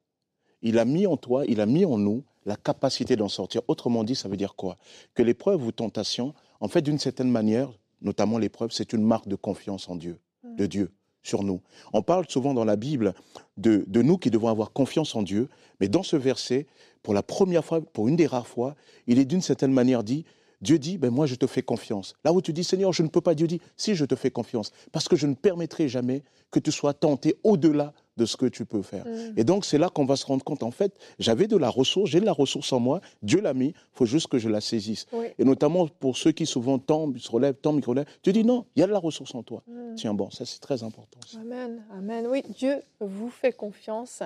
il 0.61 0.79
a 0.79 0.85
mis 0.85 1.05
en 1.05 1.17
toi, 1.17 1.43
il 1.47 1.61
a 1.61 1.65
mis 1.65 1.85
en 1.85 1.97
nous 1.97 2.23
la 2.45 2.55
capacité 2.55 3.15
d'en 3.15 3.29
sortir. 3.29 3.61
Autrement 3.67 4.03
dit, 4.03 4.15
ça 4.15 4.27
veut 4.27 4.37
dire 4.37 4.55
quoi? 4.55 4.77
Que 5.13 5.23
l'épreuve 5.23 5.65
ou 5.65 5.71
tentation, 5.71 6.33
en 6.59 6.67
fait, 6.67 6.81
d'une 6.81 6.99
certaine 6.99 7.29
manière, 7.29 7.69
notamment 8.01 8.37
l'épreuve, 8.37 8.71
c'est 8.71 8.93
une 8.93 9.03
marque 9.03 9.27
de 9.27 9.35
confiance 9.35 9.87
en 9.87 9.95
Dieu, 9.95 10.19
de 10.43 10.65
Dieu 10.65 10.91
sur 11.23 11.43
nous. 11.43 11.61
On 11.93 12.01
parle 12.01 12.25
souvent 12.29 12.53
dans 12.53 12.65
la 12.65 12.75
Bible 12.75 13.13
de, 13.57 13.83
de 13.87 14.01
nous 14.01 14.17
qui 14.17 14.29
devons 14.29 14.49
avoir 14.49 14.71
confiance 14.71 15.15
en 15.15 15.23
Dieu, 15.23 15.49
mais 15.79 15.87
dans 15.87 16.03
ce 16.03 16.15
verset, 16.15 16.67
pour 17.01 17.13
la 17.13 17.23
première 17.23 17.65
fois, 17.65 17.81
pour 17.81 18.07
une 18.07 18.15
des 18.15 18.27
rares 18.27 18.47
fois, 18.47 18.75
il 19.07 19.19
est 19.19 19.25
d'une 19.25 19.41
certaine 19.41 19.73
manière 19.73 20.03
dit, 20.03 20.25
Dieu 20.63 20.79
dit, 20.79 20.97
ben 20.97 21.11
moi 21.11 21.25
je 21.25 21.35
te 21.35 21.45
fais 21.45 21.61
confiance. 21.61 22.15
Là 22.23 22.31
où 22.31 22.41
tu 22.41 22.53
dis, 22.53 22.63
Seigneur, 22.63 22.93
je 22.93 23.03
ne 23.03 23.09
peux 23.09 23.21
pas, 23.21 23.35
Dieu 23.35 23.47
dit, 23.47 23.59
si 23.75 23.95
je 23.95 24.05
te 24.05 24.15
fais 24.15 24.31
confiance, 24.31 24.71
parce 24.91 25.07
que 25.07 25.15
je 25.15 25.27
ne 25.27 25.35
permettrai 25.35 25.89
jamais 25.89 26.23
que 26.51 26.59
tu 26.59 26.71
sois 26.71 26.93
tenté 26.93 27.35
au-delà 27.43 27.93
de 28.15 28.25
ce 28.25 28.37
que 28.37 28.45
tu 28.45 28.63
peux 28.65 28.81
faire. 28.81 29.05
Mm. 29.05 29.33
Et 29.37 29.43
donc, 29.43 29.65
c'est 29.65 29.77
là 29.77 29.89
qu'on 29.89 30.05
va 30.05 30.15
se 30.15 30.25
rendre 30.25 30.43
compte, 30.43 30.63
en 30.63 30.71
fait, 30.71 30.93
j'avais 31.19 31.47
de 31.47 31.57
la 31.57 31.69
ressource, 31.69 32.11
j'ai 32.11 32.19
de 32.19 32.25
la 32.25 32.31
ressource 32.31 32.71
en 32.71 32.79
moi, 32.79 33.01
Dieu 33.23 33.41
l'a 33.41 33.53
mis, 33.53 33.69
il 33.69 33.75
faut 33.91 34.05
juste 34.05 34.27
que 34.27 34.37
je 34.37 34.49
la 34.49 34.61
saisisse. 34.61 35.07
Et 35.37 35.43
notamment 35.43 35.87
pour 35.87 36.15
ceux 36.15 36.31
qui 36.31 36.45
souvent 36.45 36.79
tombent, 36.79 37.17
se 37.17 37.29
relèvent, 37.29 37.55
tombent, 37.55 37.79
ils 37.79 37.85
relèvent, 37.85 38.05
tu 38.21 38.31
dis 38.31 38.45
non, 38.45 38.65
il 38.75 38.81
y 38.81 38.83
a 38.83 38.87
de 38.87 38.91
la 38.91 38.99
ressource 38.99 39.33
en 39.35 39.43
toi. 39.43 39.63
Mm. 39.67 39.95
Tiens, 39.95 40.13
bon, 40.13 40.29
ça 40.29 40.45
c'est 40.45 40.59
très 40.59 40.83
important. 40.83 41.19
Amen, 41.41 41.83
amen. 41.91 42.27
Oui, 42.29 42.43
Dieu 42.57 42.81
vous 42.99 43.29
fait 43.29 43.51
confiance. 43.51 44.23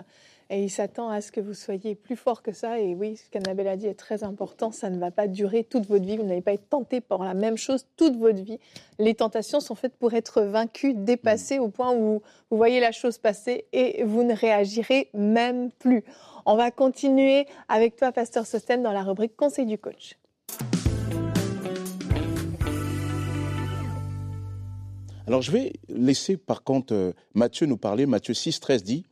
Et 0.50 0.64
il 0.64 0.70
s'attend 0.70 1.10
à 1.10 1.20
ce 1.20 1.32
que 1.32 1.42
vous 1.42 1.54
soyez 1.54 1.94
plus 1.94 2.16
fort 2.16 2.42
que 2.42 2.54
ça. 2.54 2.80
Et 2.80 2.96
oui, 2.96 3.18
ce 3.18 3.30
qu'Annabelle 3.30 3.68
a 3.68 3.76
dit 3.76 3.88
est 3.88 4.00
très 4.00 4.24
important. 4.24 4.72
Ça 4.72 4.90
ne 4.90 4.98
va 4.98 5.12
pas 5.12 5.28
durer 5.28 5.66
toute 5.66 5.86
votre 5.88 6.06
vie. 6.06 6.16
Vous 6.16 6.24
n'allez 6.24 6.42
pas 6.42 6.54
être 6.54 6.70
tenté 6.70 7.02
par 7.02 7.24
la 7.24 7.34
même 7.34 7.58
chose 7.58 7.86
toute 7.98 8.16
votre 8.18 8.42
vie. 8.42 8.60
Les 8.98 9.14
tentations 9.14 9.60
sont 9.60 9.76
faites 9.76 9.96
pour 9.96 10.14
être 10.14 10.42
vaincues, 10.42 10.94
dépassées 10.94 11.60
au 11.60 11.68
point 11.68 11.94
où 11.94 12.22
vous 12.50 12.58
voyez 12.58 12.80
la 12.80 12.94
chose 12.94 13.18
passer 13.18 13.66
et 13.74 14.04
vous 14.06 14.24
ne 14.24 14.34
réagirez 14.34 15.10
même 15.14 15.70
plus. 15.72 16.06
On 16.46 16.56
va 16.56 16.72
continuer 16.72 17.46
avec 17.68 17.98
toi, 17.98 18.14
Pasteur 18.14 18.46
Sosten, 18.46 18.82
dans 18.82 18.94
la 18.94 19.04
rubrique 19.04 19.36
Conseil 19.36 19.66
du 19.66 19.78
coach. 19.78 20.18
Alors 25.28 25.42
je 25.42 25.52
vais 25.52 25.74
laisser 25.90 26.38
par 26.38 26.64
contre 26.64 26.94
euh, 26.94 27.12
Matthieu 27.34 27.68
nous 27.68 27.76
parler. 27.76 28.06
Matthieu 28.06 28.34
6, 28.34 28.62
13 28.62 28.84
dit 28.84 29.04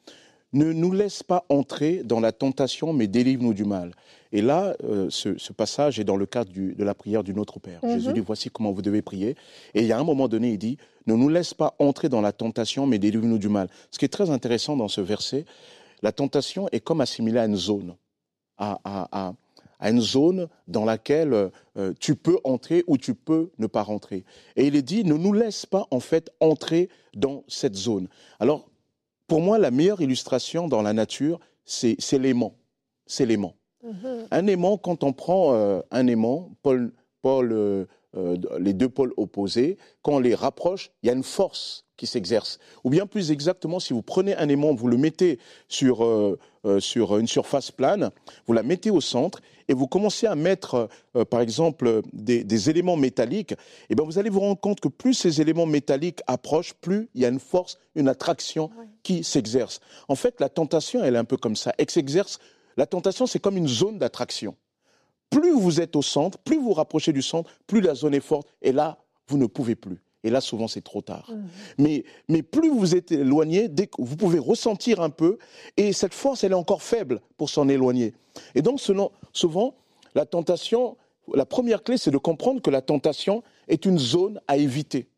ne 0.56 0.72
nous 0.72 0.94
laisse 0.94 1.22
pas 1.22 1.46
entrer 1.50 2.02
dans 2.04 2.22
la 2.22 2.32
tentation, 2.32 2.94
mais 2.94 3.08
délivre-nous 3.08 3.54
du 3.54 3.66
mal. 3.66 3.92
Et 4.32 4.42
là, 4.42 4.74
euh, 4.86 5.10
ce, 5.10 5.54
passage 5.54 6.00
est 6.00 6.06
dans 6.06 6.16
le 6.16 6.26
cadre 6.26 6.52
de 6.54 6.84
la 6.84 6.96
prière 6.96 7.24
du 7.24 7.34
Notre 7.34 7.60
Père. 7.60 7.80
Mhm. 7.84 7.92
Jésus 7.92 8.14
dit, 8.14 8.22
voici 8.22 8.50
comment 8.50 8.72
vous 8.72 8.82
devez 8.82 9.02
prier. 9.02 9.36
Et 9.74 9.82
il 9.82 9.86
y 9.86 9.92
a 9.92 10.00
un 10.00 10.04
moment 10.06 10.30
donné, 10.30 10.54
il 10.54 10.58
dit, 10.58 10.78
ne 11.08 11.14
nous 11.14 11.28
laisse 11.28 11.54
pas 11.54 11.76
entrer 11.78 12.08
dans 12.08 12.22
la 12.22 12.32
tentation, 12.32 12.88
mais 12.88 13.00
délivre-nous 13.00 13.38
du 13.38 13.50
mal. 13.50 13.68
Ce 13.92 14.00
qui 14.00 14.06
est 14.06 14.10
très 14.10 14.30
intéressant 14.30 14.78
dans 14.78 14.88
ce 14.88 15.02
verset, 15.02 15.46
la 16.02 16.14
tentation 16.14 16.70
est 16.72 16.80
comme 16.80 17.02
assimilée 17.02 17.40
à 17.40 17.46
une 17.46 17.58
zone, 17.58 17.96
à, 18.58 19.34
une 19.82 20.02
zone 20.02 20.48
dans 20.70 20.86
laquelle 20.86 21.52
euh, 21.78 21.94
tu 22.00 22.16
peux 22.16 22.38
entrer 22.46 22.86
ou 22.88 22.98
tu 22.98 23.14
peux 23.14 23.52
ne 23.60 23.68
pas 23.68 23.84
rentrer. 23.84 24.24
Et 24.56 24.66
il 24.68 24.76
est 24.78 24.82
dit, 24.82 25.04
ne 25.04 25.16
nous 25.16 25.34
laisse 25.34 25.66
pas 25.66 25.86
en 25.92 26.00
fait 26.00 26.32
entrer 26.40 26.90
dans 27.14 27.44
cette 27.48 27.76
zone. 27.76 28.08
Alors, 28.40 28.70
pour 29.28 29.42
moi, 29.42 29.58
la 29.58 29.72
meilleure 29.72 30.02
illustration 30.02 30.68
dans 30.68 30.82
la 30.82 30.94
nature, 30.94 31.40
c'est 31.64 31.98
l'aimant. 32.14 32.56
C'est 33.06 33.26
l'aimant. 33.26 33.56
Mhm. 33.84 34.28
Un 34.32 34.48
aimant, 34.48 34.78
quand 34.78 35.04
on 35.04 35.14
prend 35.14 35.54
euh, 35.54 35.82
un 35.92 36.08
aimant, 36.08 36.52
Paul, 36.62 36.92
euh, 37.26 37.86
euh, 38.16 38.38
les 38.60 38.74
deux 38.74 38.90
pôles 38.90 39.14
opposés, 39.18 39.78
quand 40.02 40.14
on 40.14 40.20
les 40.20 40.36
rapproche, 40.36 40.92
il 41.04 41.08
y 41.08 41.10
a 41.10 41.14
une 41.14 41.24
force 41.24 41.86
qui 41.98 42.08
s'exerce. 42.08 42.60
Ou 42.84 42.90
bien 42.90 43.08
plus 43.08 43.32
exactement, 43.32 43.80
si 43.80 43.94
vous 43.94 44.02
prenez 44.02 44.36
un 44.36 44.50
aimant, 44.50 44.74
vous 44.74 44.88
le 44.88 44.98
mettez 44.98 45.40
sur, 45.70 46.06
sur 46.80 47.18
une 47.18 47.28
surface 47.28 47.72
plane, 47.72 48.12
vous 48.48 48.54
la 48.54 48.64
mettez 48.64 48.92
au 48.92 49.00
centre, 49.00 49.40
et 49.68 49.74
vous 49.74 49.88
commencez 49.88 50.28
à 50.28 50.36
mettre, 50.36 50.90
euh, 51.16 51.26
par 51.26 51.42
exemple, 51.42 52.02
des, 52.14 52.70
éléments 52.70 52.98
métalliques, 52.98 53.54
et 53.54 53.58
eh 53.92 53.96
bien 53.96 54.06
vous 54.06 54.18
allez 54.18 54.30
vous 54.30 54.40
rendre 54.40 54.60
compte 54.60 54.80
que 54.80 54.88
plus 54.88 55.14
ces 55.14 55.42
éléments 55.42 55.66
métalliques 55.66 56.22
approchent, 56.28 56.74
plus 56.74 57.10
il 57.14 57.22
y 57.22 57.26
a 57.26 57.30
une 57.30 57.40
force, 57.40 57.78
une 57.96 58.08
attraction 58.08 58.70
qui 59.04 59.24
s'exerce. 59.24 59.80
En 60.08 60.16
fait, 60.16 60.40
la 60.40 60.50
tentation, 60.50 61.04
elle 61.04 61.16
est 61.16 61.20
un 61.20 61.26
peu 61.26 61.38
comme 61.38 61.56
ça. 61.56 61.74
Elle 61.78 61.90
s'exerce. 61.90 62.40
La 62.78 62.86
tentation, 62.86 63.28
c'est 63.28 63.40
comme 63.40 63.58
une 63.58 63.68
zone 63.68 64.00
d'attraction. 64.00 64.56
Plus 65.30 65.52
vous 65.52 65.82
êtes 65.82 65.96
au 65.96 66.02
centre, 66.02 66.38
plus 66.38 66.58
vous 66.58 66.66
vous 66.66 66.74
rapprochez 66.74 67.14
du 67.14 67.22
centre, 67.22 67.50
plus 67.68 67.82
la 67.82 67.96
zone 67.96 68.14
est 68.14 68.20
forte, 68.20 68.48
et 68.62 68.72
là, 68.72 68.98
vous 69.28 69.38
ne 69.38 69.46
pouvez 69.46 69.76
plus. 69.76 70.02
Et 70.24 70.32
là, 70.32 70.42
souvent, 70.42 70.68
c'est 70.68 70.82
trop 70.82 71.02
tard. 71.02 71.30
Mmh. 71.30 71.48
Mais, 71.78 72.04
mais 72.30 72.42
plus 72.42 72.70
vous 72.70 72.96
êtes 72.96 73.12
éloigné, 73.12 73.68
dès 73.68 73.86
que 73.88 74.02
vous 74.02 74.16
pouvez 74.16 74.40
ressentir 74.40 75.02
un 75.02 75.12
peu, 75.12 75.38
et 75.78 75.94
cette 75.94 76.14
force, 76.14 76.44
elle 76.44 76.52
est 76.52 76.56
encore 76.56 76.82
faible 76.82 77.22
pour 77.38 77.50
s'en 77.50 77.70
éloigner. 77.70 78.14
Et 78.56 78.62
donc, 78.62 78.82
souvent, 79.34 79.76
la 80.16 80.26
tentation, 80.26 80.98
la 81.34 81.46
première 81.46 81.84
clé, 81.84 81.98
c'est 81.98 82.12
de 82.12 82.18
comprendre 82.18 82.62
que 82.62 82.72
la 82.72 82.82
tentation 82.82 83.44
est 83.68 83.86
une 83.86 84.00
zone 84.00 84.42
à 84.48 84.58
éviter. 84.58 85.10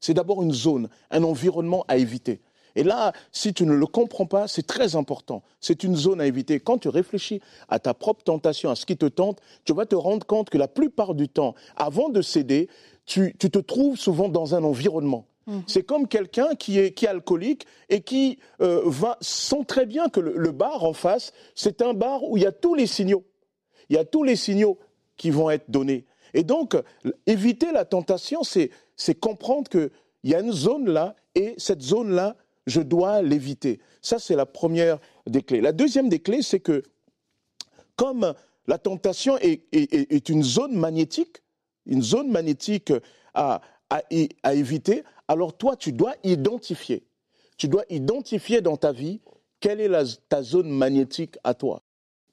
C'est 0.00 0.14
d'abord 0.14 0.42
une 0.42 0.52
zone, 0.52 0.88
un 1.10 1.22
environnement 1.22 1.84
à 1.88 1.96
éviter. 1.96 2.40
Et 2.76 2.84
là, 2.84 3.12
si 3.32 3.54
tu 3.54 3.64
ne 3.64 3.72
le 3.72 3.86
comprends 3.86 4.26
pas, 4.26 4.46
c'est 4.46 4.66
très 4.66 4.94
important. 4.94 5.42
C'est 5.60 5.82
une 5.82 5.96
zone 5.96 6.20
à 6.20 6.26
éviter. 6.26 6.60
Quand 6.60 6.78
tu 6.78 6.88
réfléchis 6.88 7.40
à 7.68 7.78
ta 7.78 7.94
propre 7.94 8.22
tentation, 8.22 8.70
à 8.70 8.76
ce 8.76 8.86
qui 8.86 8.96
te 8.96 9.06
tente, 9.06 9.40
tu 9.64 9.72
vas 9.72 9.86
te 9.86 9.96
rendre 9.96 10.26
compte 10.26 10.50
que 10.50 10.58
la 10.58 10.68
plupart 10.68 11.14
du 11.14 11.28
temps, 11.28 11.54
avant 11.74 12.10
de 12.10 12.20
céder, 12.20 12.68
tu, 13.06 13.34
te 13.34 13.58
trouves 13.58 13.96
souvent 13.96 14.28
dans 14.28 14.54
un 14.54 14.62
environnement. 14.62 15.26
Mhm. 15.46 15.62
C'est 15.66 15.84
comme 15.84 16.06
quelqu'un 16.06 16.54
qui 16.54 16.78
est, 16.78 16.92
qui 16.92 17.06
alcoolique 17.06 17.66
et 17.88 18.02
qui 18.02 18.38
euh, 18.60 18.82
va, 18.84 19.16
sent 19.22 19.64
très 19.66 19.86
bien 19.86 20.08
que 20.08 20.20
le, 20.20 20.50
bar 20.52 20.84
en 20.84 20.92
face, 20.92 21.32
c'est 21.54 21.80
un 21.80 21.94
bar 21.94 22.24
où 22.24 22.36
il 22.36 22.42
y 22.42 22.46
a 22.46 22.52
tous 22.52 22.74
les 22.74 22.86
signaux. 22.86 23.24
Il 23.88 23.96
y 23.96 23.98
a 23.98 24.04
tous 24.04 24.22
les 24.22 24.36
signaux 24.36 24.78
qui 25.16 25.30
vont 25.30 25.48
être 25.48 25.70
donnés. 25.70 26.04
Et 26.34 26.42
donc, 26.42 26.76
éviter 27.26 27.72
la 27.72 27.86
tentation, 27.86 28.42
c'est 28.42 29.14
comprendre 29.14 29.70
qu'il 29.70 29.90
y 30.24 30.34
a 30.34 30.40
une 30.40 30.52
zone 30.52 30.90
là, 30.90 31.14
et 31.34 31.54
cette 31.56 31.82
zone-là, 31.82 32.36
je 32.66 32.80
dois 32.80 33.22
l'éviter. 33.22 33.80
Ça, 34.02 34.18
c'est 34.18 34.36
la 34.36 34.46
première 34.46 34.98
des 35.26 35.42
clés. 35.42 35.60
La 35.60 35.72
deuxième 35.72 36.08
des 36.08 36.20
clés, 36.20 36.42
c'est 36.42 36.60
que 36.60 36.82
comme 37.96 38.34
la 38.66 38.78
tentation 38.78 39.38
est 39.40 40.28
une 40.28 40.42
zone 40.42 40.74
magnétique, 40.74 41.42
une 41.86 42.02
zone 42.02 42.30
magnétique 42.30 42.92
à, 43.34 43.60
à, 43.90 44.54
éviter, 44.54 45.04
alors 45.28 45.56
toi, 45.56 45.76
tu 45.76 45.92
dois 45.92 46.14
identifier. 46.24 47.04
Tu 47.56 47.68
dois 47.68 47.84
identifier 47.88 48.60
dans 48.60 48.76
ta 48.76 48.92
vie 48.92 49.20
quelle 49.60 49.80
est 49.80 50.28
ta 50.28 50.42
zone 50.42 50.68
magnétique 50.68 51.38
à 51.44 51.54
toi. 51.54 51.82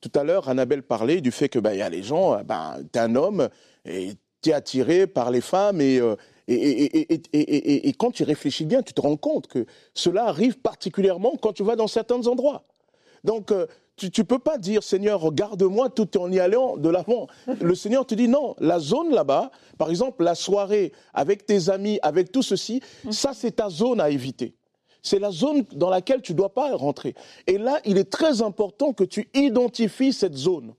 Tout 0.01 0.11
à 0.15 0.23
l'heure, 0.23 0.49
Annabelle 0.49 0.83
parlait 0.83 1.21
du 1.21 1.31
fait 1.31 1.47
que 1.47 1.59
ben, 1.59 1.73
y 1.73 1.81
a 1.81 1.89
les 1.89 2.03
gens, 2.03 2.43
ben, 2.43 2.77
tu 2.91 2.99
es 2.99 3.01
un 3.01 3.15
homme 3.15 3.47
et 3.85 4.13
tu 4.41 4.49
es 4.49 4.53
attiré 4.53 5.07
par 5.07 5.31
les 5.31 5.39
femmes 5.39 5.79
euh, 5.79 6.17
et, 6.47 6.53
et, 6.53 7.21
et, 7.33 7.87
et, 7.87 7.93
quand 7.93 8.11
tu 8.11 8.23
réfléchis 8.23 8.65
bien, 8.65 8.81
tu 8.81 8.93
te 8.93 9.01
rends 9.01 9.17
compte 9.17 9.47
que 9.47 9.65
cela 9.93 10.25
arrive 10.25 10.59
particulièrement 10.59 11.33
quand 11.41 11.53
tu 11.53 11.63
vas 11.63 11.75
dans 11.75 11.87
certains 11.87 12.27
endroits. 12.27 12.63
Donc, 13.23 13.51
euh, 13.51 13.65
tu 13.95 14.09
ne 14.17 14.25
peux 14.25 14.39
pas 14.39 14.57
dire, 14.57 14.83
Seigneur, 14.83 15.21
regarde-moi 15.21 15.89
tout 15.89 16.17
en 16.17 16.31
y 16.31 16.39
allant 16.39 16.77
de 16.77 16.89
l'avant. 16.89 17.27
Le 17.61 17.75
Seigneur 17.75 18.05
te 18.05 18.15
dit 18.15 18.27
non, 18.27 18.55
la 18.59 18.79
zone 18.79 19.13
là-bas, 19.13 19.51
par 19.77 19.89
exemple, 19.89 20.23
la 20.23 20.35
soirée 20.35 20.91
avec 21.13 21.45
tes 21.45 21.69
amis, 21.69 21.99
avec 22.01 22.31
tout 22.31 22.41
ceci, 22.41 22.81
ça 23.11 23.33
c'est 23.33 23.57
ta 23.57 23.69
zone 23.69 24.01
à 24.01 24.09
éviter. 24.09 24.55
C'est 25.01 25.19
la 25.19 25.31
zone 25.31 25.65
dans 25.73 25.89
laquelle 25.89 26.21
tu 26.21 26.31
ne 26.31 26.37
dois 26.37 26.53
pas 26.53 26.75
rentrer. 26.75 27.13
Et 27.45 27.57
là, 27.57 27.79
il 27.85 27.97
est 27.97 28.09
très 28.09 28.41
important 28.41 28.93
que 28.93 29.03
tu 29.03 29.29
identifies 29.33 30.13
cette 30.13 30.35
zone. 30.35 30.73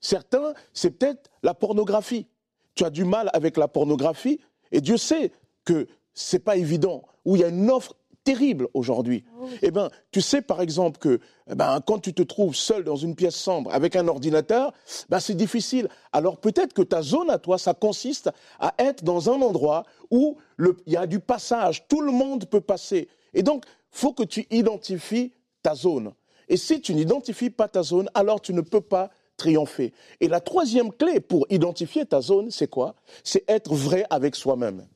Certains, 0.00 0.52
c'est 0.74 0.90
peut-être 0.90 1.30
la 1.42 1.54
pornographie. 1.54 2.26
Tu 2.74 2.84
as 2.84 2.90
du 2.90 3.04
mal 3.04 3.30
avec 3.32 3.56
la 3.56 3.66
pornographie 3.66 4.38
et 4.72 4.80
Dieu 4.80 4.96
sait 4.96 5.32
que 5.64 5.86
c'est 6.14 6.38
pas 6.38 6.56
évident, 6.56 7.04
où 7.24 7.36
il 7.36 7.42
y 7.42 7.44
a 7.44 7.48
une 7.48 7.70
offre 7.70 7.94
terrible 8.24 8.68
aujourd'hui. 8.74 9.24
Ah 9.40 9.44
eh 9.62 9.70
ben, 9.70 9.88
tu 10.10 10.20
sais 10.20 10.42
par 10.42 10.60
exemple 10.60 10.98
que 10.98 11.18
eh 11.50 11.54
ben, 11.54 11.80
quand 11.86 11.98
tu 11.98 12.12
te 12.12 12.22
trouves 12.22 12.54
seul 12.54 12.84
dans 12.84 12.96
une 12.96 13.14
pièce 13.14 13.36
sombre 13.36 13.72
avec 13.72 13.96
un 13.96 14.06
ordinateur, 14.06 14.74
ben, 15.08 15.18
c'est 15.18 15.34
difficile. 15.34 15.88
Alors 16.12 16.38
peut-être 16.38 16.74
que 16.74 16.82
ta 16.82 17.00
zone 17.00 17.30
à 17.30 17.38
toi, 17.38 17.56
ça 17.56 17.72
consiste 17.72 18.30
à 18.58 18.74
être 18.78 19.02
dans 19.02 19.30
un 19.30 19.40
endroit 19.40 19.84
où 20.10 20.36
il 20.58 20.74
y 20.92 20.96
a 20.96 21.06
du 21.06 21.20
passage, 21.20 21.88
tout 21.88 22.02
le 22.02 22.12
monde 22.12 22.44
peut 22.44 22.60
passer. 22.60 23.08
Et 23.32 23.42
donc, 23.42 23.64
faut 23.90 24.12
que 24.12 24.24
tu 24.24 24.46
identifies 24.50 25.32
ta 25.62 25.74
zone. 25.74 26.12
Et 26.48 26.58
si 26.58 26.82
tu 26.82 26.94
n'identifies 26.94 27.50
pas 27.50 27.68
ta 27.68 27.82
zone, 27.82 28.10
alors 28.12 28.42
tu 28.42 28.52
ne 28.52 28.60
peux 28.60 28.82
pas 28.82 29.10
triompher. 29.38 29.94
Et 30.20 30.28
la 30.28 30.40
troisième 30.40 30.92
clé 30.92 31.20
pour 31.20 31.46
identifier 31.48 32.04
ta 32.04 32.20
zone, 32.20 32.50
c'est 32.50 32.68
quoi? 32.68 32.94
C'est 33.24 33.48
être 33.48 33.74
vrai 33.74 34.04
avec 34.10 34.34
soi-même 34.34 34.86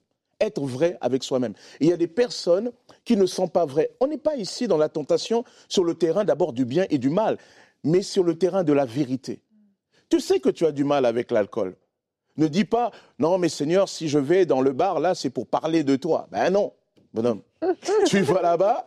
être 0.42 0.60
vrai 0.60 0.98
avec 1.00 1.22
soi-même. 1.22 1.54
Il 1.80 1.88
y 1.88 1.92
a 1.92 1.96
des 1.96 2.08
personnes 2.08 2.72
qui 3.04 3.16
ne 3.16 3.26
sont 3.26 3.48
pas 3.48 3.64
vraies. 3.64 3.90
On 4.00 4.06
n'est 4.06 4.18
pas 4.18 4.36
ici 4.36 4.68
dans 4.68 4.76
la 4.76 4.88
tentation 4.88 5.44
sur 5.68 5.84
le 5.84 5.94
terrain 5.94 6.24
d'abord 6.24 6.52
du 6.52 6.64
bien 6.64 6.84
et 6.90 6.98
du 6.98 7.08
mal, 7.08 7.38
mais 7.84 8.02
sur 8.02 8.24
le 8.24 8.36
terrain 8.36 8.64
de 8.64 8.72
la 8.72 8.84
vérité. 8.84 9.40
Tu 10.10 10.20
sais 10.20 10.40
que 10.40 10.50
tu 10.50 10.66
as 10.66 10.72
du 10.72 10.84
mal 10.84 11.06
avec 11.06 11.30
l'alcool. 11.30 11.76
Ne 12.36 12.48
dis 12.48 12.64
pas, 12.64 12.90
non 13.18 13.38
mais 13.38 13.48
Seigneur, 13.48 13.88
si 13.88 14.08
je 14.08 14.18
vais 14.18 14.46
dans 14.46 14.60
le 14.60 14.72
bar, 14.72 15.00
là, 15.00 15.14
c'est 15.14 15.30
pour 15.30 15.46
parler 15.46 15.84
de 15.84 15.96
toi. 15.96 16.28
Ben 16.30 16.50
non, 16.50 16.72
bonhomme. 17.14 17.42
tu 18.06 18.20
vas 18.22 18.42
là-bas, 18.42 18.84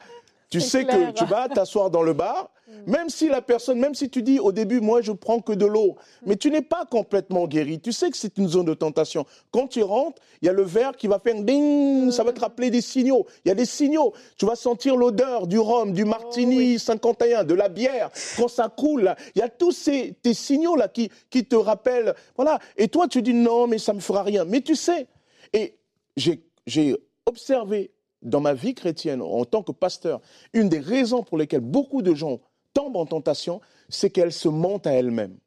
tu 0.50 0.62
sais 0.62 0.86
que 0.86 1.12
tu 1.12 1.26
vas 1.26 1.48
t'asseoir 1.50 1.90
dans 1.90 2.02
le 2.02 2.14
bar, 2.14 2.52
mm. 2.68 2.92
même 2.92 3.10
si 3.10 3.28
la 3.28 3.42
personne, 3.42 3.80
même 3.80 3.96
si 3.96 4.10
tu 4.10 4.22
dis 4.22 4.40
au 4.40 4.52
début, 4.52 4.80
moi 4.80 5.02
je 5.02 5.12
prends 5.12 5.40
que 5.40 5.54
de 5.54 5.66
l'eau, 5.66 5.96
mm. 5.96 6.28
mais 6.28 6.36
tu 6.36 6.52
n'es 6.52 6.62
pas 6.62 6.86
complètement 6.86 7.48
guéri. 7.48 7.80
Tu 7.80 7.92
sais 7.92 8.10
que 8.10 8.18
c'est 8.18 8.38
une 8.38 8.48
zone 8.48 8.66
de 8.66 8.74
tentation. 8.74 9.26
Quand 9.52 9.68
tu 9.68 9.84
rentres, 9.84 10.22
il 10.42 10.46
y 10.46 10.50
a 10.50 10.54
le 10.54 10.64
verre 10.64 10.96
qui 10.96 11.08
va 11.08 11.20
faire 11.20 11.42
ding, 11.42 12.12
ça 12.12 12.24
va 12.24 12.34
te 12.34 12.40
rappeler 12.40 12.70
des 12.70 12.82
signaux. 12.82 13.26
Il 13.44 13.50
y 13.50 13.52
a 13.52 13.56
des 13.56 13.66
signaux. 13.66 14.14
Tu 14.38 14.46
vas 14.46 14.56
sentir 14.56 14.96
l'odeur 14.96 15.48
du 15.48 15.60
rhum, 15.60 15.94
du 15.94 16.06
martini 16.06 16.78
51, 16.80 17.44
de 17.44 17.54
la 17.54 17.70
bière. 17.70 18.12
Quand 18.38 18.48
ça 18.48 18.70
coule, 18.70 19.16
il 19.36 19.40
y 19.40 19.42
a 19.42 19.50
tous 19.50 19.72
ces 19.72 20.16
tes 20.22 20.34
signaux 20.34 20.76
là 20.76 20.88
qui, 20.88 21.10
qui 21.30 21.46
te 21.46 21.56
rappellent. 21.56 22.14
Voilà. 22.36 22.60
Et 22.78 22.88
toi, 22.88 23.08
tu 23.08 23.22
dis 23.22 23.34
non, 23.34 23.68
mais 23.68 23.78
ça 23.78 23.94
me 23.94 24.00
fera 24.00 24.24
rien. 24.24 24.46
Mais 24.46 24.62
tu 24.62 24.76
sais. 24.76 25.08
Et 25.54 25.78
j'ai 26.16 26.96
observé 27.26 27.92
dans 28.26 28.42
ma 28.42 28.54
vie 28.54 28.74
chrétienne, 28.74 29.22
en 29.22 29.46
tant 29.46 29.64
que 29.64 29.72
pasteur, 29.72 30.20
une 30.54 30.68
des 30.68 30.80
raisons 30.80 31.24
pour 31.24 31.38
lesquelles 31.38 31.62
beaucoup 31.62 32.02
de 32.02 32.14
gens 32.14 32.42
tombent 32.74 32.98
en 32.98 33.06
tentation, 33.06 33.62
c'est 33.88 34.10
qu'elles 34.10 34.34
se 34.34 34.50
mentent 34.50 34.88
à 34.88 34.92
elles-mêmes. 34.92 35.38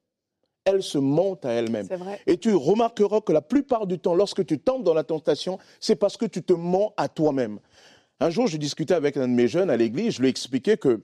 Elles 0.65 0.83
se 0.83 0.99
mentent 0.99 1.45
à 1.45 1.51
elles-mêmes. 1.51 1.89
Et 2.27 2.37
tu 2.37 2.55
remarqueras 2.55 3.21
que 3.21 3.33
la 3.33 3.41
plupart 3.43 3.87
du 3.87 3.99
temps, 3.99 4.15
lorsque 4.15 4.45
tu 4.45 4.59
tombes 4.59 4.85
dans 4.85 4.95
la 4.95 5.05
tentation, 5.05 5.59
c'est 5.81 5.97
parce 5.97 6.17
que 6.17 6.27
tu 6.27 6.43
te 6.43 6.53
mens 6.53 6.93
à 6.97 7.09
toi-même. 7.09 7.59
Un 8.21 8.31
jour, 8.31 8.47
je 8.47 8.57
discutais 8.57 8.95
avec 8.95 9.17
un 9.17 9.29
de 9.29 9.33
mes 9.33 9.49
jeunes 9.49 9.71
à 9.71 9.77
l'église, 9.77 10.15
je 10.15 10.23
lui 10.23 10.29
expliquais 10.29 10.77
que 10.77 11.03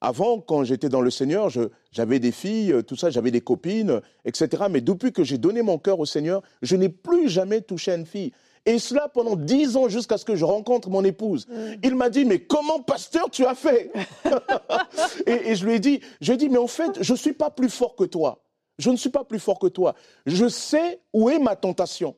avant, 0.00 0.40
quand 0.40 0.64
j'étais 0.64 0.88
dans 0.88 1.00
le 1.00 1.10
Seigneur, 1.10 1.48
j'avais 1.92 2.18
des 2.18 2.32
filles, 2.32 2.74
tout 2.86 2.96
ça, 2.96 3.10
j'avais 3.10 3.30
des 3.30 3.40
copines, 3.40 4.00
etc. 4.24 4.64
Mais 4.68 4.80
depuis 4.80 5.12
que 5.12 5.22
j'ai 5.22 5.38
donné 5.38 5.62
mon 5.62 5.78
cœur 5.78 6.00
au 6.00 6.06
Seigneur, 6.06 6.42
je 6.60 6.74
n'ai 6.74 6.88
plus 6.88 7.28
jamais 7.28 7.60
touché 7.60 7.92
une 7.92 8.04
fille. 8.04 8.32
Et 8.64 8.78
cela 8.78 9.08
pendant 9.08 9.34
dix 9.34 9.76
ans 9.76 9.88
jusqu'à 9.88 10.18
ce 10.18 10.24
que 10.24 10.36
je 10.36 10.44
rencontre 10.44 10.88
mon 10.88 11.04
épouse. 11.04 11.46
Mm. 11.48 11.74
Il 11.82 11.94
m'a 11.96 12.10
dit, 12.10 12.24
mais 12.24 12.40
comment, 12.40 12.80
pasteur, 12.80 13.28
tu 13.30 13.44
as 13.44 13.54
fait? 13.54 13.92
Et, 15.26 15.54
je 15.56 15.64
lui 15.64 15.74
ai 15.74 15.80
dit, 15.80 16.00
j'ai 16.20 16.36
dit, 16.36 16.48
mais 16.48 16.58
en 16.58 16.68
fait, 16.68 17.02
je 17.02 17.12
ne 17.12 17.18
suis 17.18 17.32
pas 17.32 17.50
plus 17.50 17.68
fort 17.68 17.96
que 17.96 18.04
toi. 18.04 18.44
Je 18.78 18.90
ne 18.90 18.96
suis 18.96 19.10
pas 19.10 19.24
plus 19.24 19.40
fort 19.40 19.58
que 19.58 19.66
toi. 19.66 19.94
Je 20.26 20.48
sais 20.48 21.00
où 21.12 21.28
est 21.28 21.38
ma 21.38 21.56
tentation. 21.56 22.16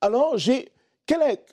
Alors, 0.00 0.36
j'ai, 0.36 0.72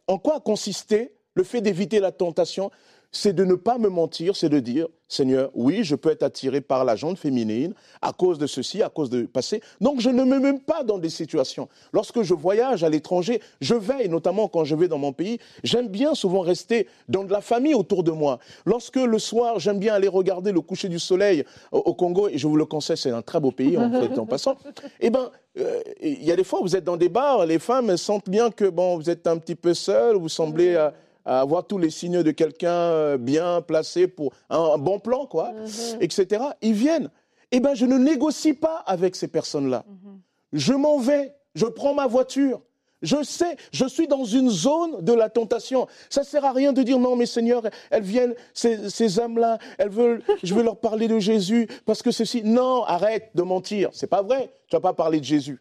en 0.07 0.17
quoi 0.17 0.37
a 0.37 0.39
consisté 0.39 1.15
le 1.35 1.43
fait 1.43 1.61
d'éviter 1.61 1.99
la 1.99 2.11
tentation? 2.11 2.71
C'est 3.11 3.33
de 3.33 3.45
ne 3.45 3.53
pas 3.53 3.77
me 3.77 3.89
mentir, 3.89 4.35
c'est 4.35 4.49
de 4.49 4.59
dire, 4.59 4.87
Seigneur, 5.13 5.51
oui, 5.53 5.83
je 5.83 5.95
peux 5.95 6.09
être 6.09 6.23
attiré 6.23 6.61
par 6.61 6.83
la 6.85 6.95
jante 6.95 7.17
féminine 7.17 7.73
à 8.01 8.11
cause 8.13 8.37
de 8.39 8.47
ceci, 8.47 8.81
à 8.81 8.89
cause 8.89 9.09
de 9.09 9.23
passé. 9.23 9.61
Donc 9.79 9.99
je 9.99 10.09
ne 10.09 10.23
me 10.23 10.39
mets 10.39 10.59
pas 10.59 10.83
dans 10.83 10.97
des 10.97 11.09
situations. 11.09 11.69
Lorsque 11.91 12.23
je 12.23 12.33
voyage 12.33 12.83
à 12.83 12.89
l'étranger, 12.89 13.39
je 13.61 13.75
veille, 13.75 14.09
notamment 14.09 14.47
quand 14.47 14.63
je 14.63 14.75
vais 14.75 14.87
dans 14.87 14.97
mon 14.97 15.13
pays, 15.13 15.39
j'aime 15.63 15.87
bien 15.87 16.15
souvent 16.15 16.41
rester 16.41 16.87
dans 17.07 17.23
de 17.23 17.31
la 17.31 17.41
famille 17.41 17.75
autour 17.75 18.03
de 18.03 18.11
moi. 18.11 18.39
Lorsque 18.65 18.97
le 18.97 19.19
soir, 19.19 19.59
j'aime 19.59 19.79
bien 19.79 19.93
aller 19.93 20.07
regarder 20.07 20.51
le 20.51 20.61
coucher 20.61 20.89
du 20.89 20.99
soleil 20.99 21.43
au 21.71 21.93
Congo, 21.93 22.27
et 22.27 22.37
je 22.37 22.47
vous 22.47 22.57
le 22.57 22.65
conseille, 22.65 22.97
c'est 22.97 23.11
un 23.11 23.21
très 23.21 23.39
beau 23.39 23.51
pays 23.51 23.77
en 23.77 23.91
fait, 23.91 24.17
en 24.17 24.25
passant, 24.25 24.57
eh 24.99 25.09
ben, 25.09 25.29
euh, 25.59 25.81
il 26.01 26.23
y 26.23 26.31
a 26.31 26.35
des 26.35 26.43
fois, 26.43 26.59
vous 26.61 26.75
êtes 26.75 26.83
dans 26.83 26.97
des 26.97 27.09
bars, 27.09 27.45
les 27.45 27.59
femmes 27.59 27.95
sentent 27.97 28.29
bien 28.29 28.49
que 28.49 28.65
bon, 28.65 28.97
vous 28.97 29.09
êtes 29.09 29.27
un 29.27 29.37
petit 29.37 29.55
peu 29.55 29.73
seul, 29.73 30.15
vous 30.15 30.29
semblez 30.29 30.89
à 31.25 31.41
avoir 31.41 31.65
tous 31.65 31.77
les 31.77 31.89
signaux 31.89 32.23
de 32.23 32.31
quelqu'un 32.31 32.71
euh, 32.71 33.17
bien 33.17 33.61
placé 33.61 34.07
pour 34.07 34.33
un, 34.49 34.77
bon 34.77 34.99
plan, 34.99 35.25
quoi, 35.25 35.51
mhm. 35.53 36.01
etc. 36.01 36.43
Ils 36.61 36.73
viennent. 36.73 37.09
Eh 37.51 37.59
bien, 37.59 37.75
je 37.75 37.85
ne 37.85 37.97
négocie 37.97 38.53
pas 38.53 38.77
avec 38.85 39.15
ces 39.15 39.27
personnes-là. 39.27 39.85
Mhm. 39.87 40.19
Je 40.53 40.73
m'en 40.73 40.97
vais, 40.97 41.33
je 41.55 41.65
prends 41.65 41.93
ma 41.93 42.07
voiture. 42.07 42.61
Je 43.03 43.21
sais, 43.21 43.57
je 43.73 43.85
suis 43.85 44.07
dans 44.07 44.23
une 44.23 44.49
zone 44.49 45.03
de 45.03 45.11
la 45.11 45.29
tentation. 45.29 45.87
Ça 46.09 46.21
ne 46.21 46.25
sert 46.25 46.45
à 46.45 46.53
rien 46.53 46.71
de 46.71 46.81
dire 46.83 46.97
non, 46.97 47.17
mais 47.17 47.25
Seigneur, 47.25 47.61
elles 47.91 48.03
viennent, 48.03 48.33
ces, 48.53 48.89
ces 48.89 49.19
âmes-là, 49.19 49.59
elles 49.77 49.89
veulent, 49.89 50.23
je 50.43 50.55
vais 50.55 50.63
leur 50.63 50.77
parler 50.77 51.09
de 51.09 51.19
Jésus 51.19 51.67
parce 51.85 52.01
que 52.01 52.11
ceci. 52.11 52.43
Non, 52.43 52.83
arrête 52.85 53.31
de 53.35 53.43
mentir. 53.43 53.89
C'est 53.91 54.07
pas 54.07 54.21
vrai. 54.21 54.53
Tu 54.67 54.75
vas 54.77 54.79
pas 54.79 54.93
parler 54.93 55.19
de 55.19 55.25
Jésus. 55.25 55.59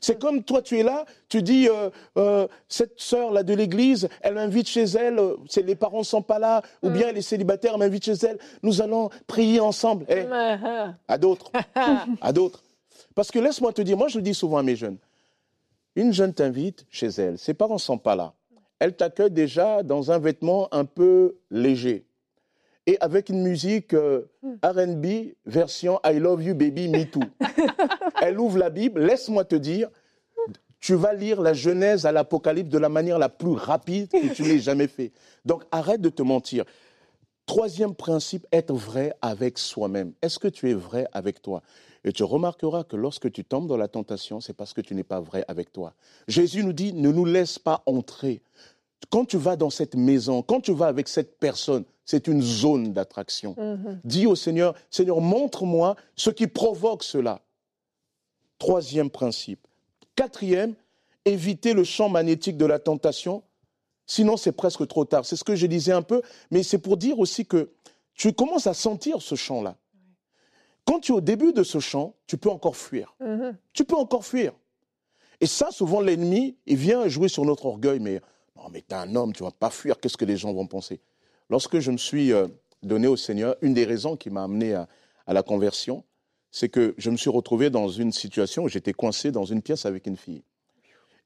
C'est 0.00 0.18
comme 0.18 0.42
toi, 0.42 0.62
tu 0.62 0.78
es 0.78 0.82
là, 0.82 1.04
tu 1.28 1.42
dis, 1.42 1.68
euh, 1.68 1.90
euh, 2.16 2.46
cette 2.68 3.00
sœur-là 3.00 3.42
de 3.42 3.54
l'église, 3.54 4.08
elle 4.20 4.34
m'invite 4.34 4.68
chez 4.68 4.84
elle, 4.84 5.18
euh, 5.18 5.36
les 5.56 5.74
parents 5.74 5.98
ne 5.98 6.04
sont 6.04 6.22
pas 6.22 6.38
là, 6.38 6.62
ou 6.82 6.90
bien 6.90 7.08
elle 7.08 7.18
est 7.18 7.22
célibataire, 7.22 7.72
elle 7.74 7.80
m'invite 7.80 8.04
chez 8.04 8.26
elle, 8.26 8.38
nous 8.62 8.80
allons 8.80 9.10
prier 9.26 9.60
ensemble. 9.60 10.06
Eh, 10.08 10.24
à 11.08 11.18
d'autres, 11.18 11.50
à 12.20 12.32
d'autres. 12.32 12.62
Parce 13.14 13.30
que 13.30 13.38
laisse-moi 13.38 13.72
te 13.72 13.82
dire, 13.82 13.96
moi 13.96 14.08
je 14.08 14.18
le 14.18 14.22
dis 14.22 14.34
souvent 14.34 14.58
à 14.58 14.62
mes 14.62 14.76
jeunes, 14.76 14.98
une 15.94 16.12
jeune 16.12 16.32
t'invite 16.32 16.86
chez 16.90 17.08
elle, 17.08 17.38
ses 17.38 17.54
parents 17.54 17.74
ne 17.74 17.78
sont 17.80 17.98
pas 17.98 18.16
là. 18.16 18.32
Elle 18.78 18.94
t'accueille 18.94 19.30
déjà 19.30 19.82
dans 19.82 20.10
un 20.12 20.18
vêtement 20.18 20.68
un 20.72 20.84
peu 20.84 21.36
léger 21.50 22.05
et 22.86 22.96
avec 23.00 23.28
une 23.28 23.42
musique 23.42 23.94
euh, 23.94 24.22
RB 24.62 25.34
version 25.44 26.00
I 26.04 26.18
Love 26.18 26.42
You 26.42 26.54
Baby 26.54 26.88
Me 26.88 27.04
Too. 27.04 27.20
Elle 28.22 28.38
ouvre 28.38 28.58
la 28.58 28.70
Bible, 28.70 29.00
laisse-moi 29.00 29.44
te 29.44 29.56
dire, 29.56 29.88
tu 30.78 30.94
vas 30.94 31.12
lire 31.12 31.40
la 31.40 31.52
Genèse 31.52 32.06
à 32.06 32.12
l'Apocalypse 32.12 32.70
de 32.70 32.78
la 32.78 32.88
manière 32.88 33.18
la 33.18 33.28
plus 33.28 33.52
rapide 33.52 34.08
que 34.10 34.32
tu 34.32 34.42
l'aies 34.44 34.60
jamais 34.60 34.86
fait. 34.86 35.12
Donc 35.44 35.64
arrête 35.72 36.00
de 36.00 36.08
te 36.08 36.22
mentir. 36.22 36.64
Troisième 37.46 37.94
principe, 37.94 38.46
être 38.52 38.74
vrai 38.74 39.12
avec 39.22 39.58
soi-même. 39.58 40.12
Est-ce 40.20 40.38
que 40.38 40.48
tu 40.48 40.70
es 40.70 40.74
vrai 40.74 41.06
avec 41.12 41.42
toi? 41.42 41.62
Et 42.04 42.12
tu 42.12 42.22
remarqueras 42.22 42.84
que 42.84 42.96
lorsque 42.96 43.30
tu 43.32 43.44
tombes 43.44 43.66
dans 43.66 43.76
la 43.76 43.88
tentation, 43.88 44.40
c'est 44.40 44.52
parce 44.52 44.72
que 44.72 44.80
tu 44.80 44.94
n'es 44.94 45.04
pas 45.04 45.20
vrai 45.20 45.44
avec 45.48 45.72
toi. 45.72 45.94
Jésus 46.28 46.62
nous 46.62 46.72
dit, 46.72 46.92
ne 46.92 47.10
nous 47.10 47.24
laisse 47.24 47.58
pas 47.58 47.82
entrer. 47.86 48.42
Quand 49.10 49.24
tu 49.24 49.36
vas 49.36 49.56
dans 49.56 49.70
cette 49.70 49.94
maison, 49.94 50.42
quand 50.42 50.60
tu 50.60 50.72
vas 50.72 50.86
avec 50.86 51.08
cette 51.08 51.38
personne, 51.38 51.84
c'est 52.04 52.28
une 52.28 52.40
zone 52.40 52.92
d'attraction. 52.92 53.54
Mhm. 53.58 54.00
Dis 54.04 54.26
au 54.26 54.36
Seigneur, 54.36 54.74
Seigneur, 54.90 55.20
montre-moi 55.20 55.96
ce 56.14 56.30
qui 56.30 56.46
provoque 56.46 57.02
cela. 57.02 57.42
Troisième 58.58 59.10
principe. 59.10 59.66
Quatrième, 60.14 60.74
éviter 61.24 61.74
le 61.74 61.84
champ 61.84 62.08
magnétique 62.08 62.56
de 62.56 62.64
la 62.64 62.78
tentation. 62.78 63.42
Sinon, 64.06 64.36
c'est 64.36 64.52
presque 64.52 64.86
trop 64.86 65.04
tard. 65.04 65.26
C'est 65.26 65.36
ce 65.36 65.44
que 65.44 65.56
je 65.56 65.66
disais 65.66 65.92
un 65.92 66.02
peu, 66.02 66.22
mais 66.50 66.62
c'est 66.62 66.78
pour 66.78 66.96
dire 66.96 67.18
aussi 67.18 67.44
que 67.44 67.70
tu 68.14 68.32
commences 68.32 68.66
à 68.66 68.74
sentir 68.74 69.20
ce 69.20 69.34
champ-là. 69.34 69.76
Quand 70.84 71.00
tu 71.00 71.12
es 71.12 71.14
au 71.14 71.20
début 71.20 71.52
de 71.52 71.64
ce 71.64 71.80
champ, 71.80 72.14
tu 72.28 72.38
peux 72.38 72.48
encore 72.48 72.76
fuir. 72.76 73.14
Mhm. 73.20 73.56
Tu 73.72 73.84
peux 73.84 73.96
encore 73.96 74.24
fuir. 74.24 74.52
Et 75.40 75.46
ça, 75.46 75.70
souvent, 75.70 76.00
l'ennemi, 76.00 76.56
il 76.66 76.76
vient 76.76 77.08
jouer 77.08 77.28
sur 77.28 77.44
notre 77.44 77.66
orgueil, 77.66 77.98
mais 77.98 78.20
non, 78.56 78.68
mais 78.70 78.82
t'es 78.82 78.94
un 78.94 79.14
homme, 79.14 79.32
tu 79.32 79.42
vas 79.42 79.50
pas 79.50 79.70
fuir, 79.70 80.00
qu'est-ce 80.00 80.16
que 80.16 80.24
les 80.24 80.36
gens 80.36 80.52
vont 80.52 80.66
penser? 80.66 81.00
Lorsque 81.50 81.78
je 81.78 81.90
me 81.90 81.98
suis 81.98 82.32
euh, 82.32 82.48
donné 82.82 83.06
au 83.06 83.16
Seigneur, 83.16 83.56
une 83.62 83.74
des 83.74 83.84
raisons 83.84 84.16
qui 84.16 84.30
m'a 84.30 84.44
amené 84.44 84.74
à, 84.74 84.88
la 85.28 85.42
conversion, 85.42 86.04
c'est 86.50 86.68
que 86.68 86.94
je 86.98 87.10
me 87.10 87.16
suis 87.16 87.30
retrouvé 87.30 87.68
dans 87.68 87.88
une 87.88 88.12
situation 88.12 88.64
où 88.64 88.68
j'étais 88.68 88.92
coincé 88.92 89.32
dans 89.32 89.44
une 89.44 89.60
pièce 89.60 89.84
avec 89.84 90.06
une 90.06 90.16
fille. 90.16 90.42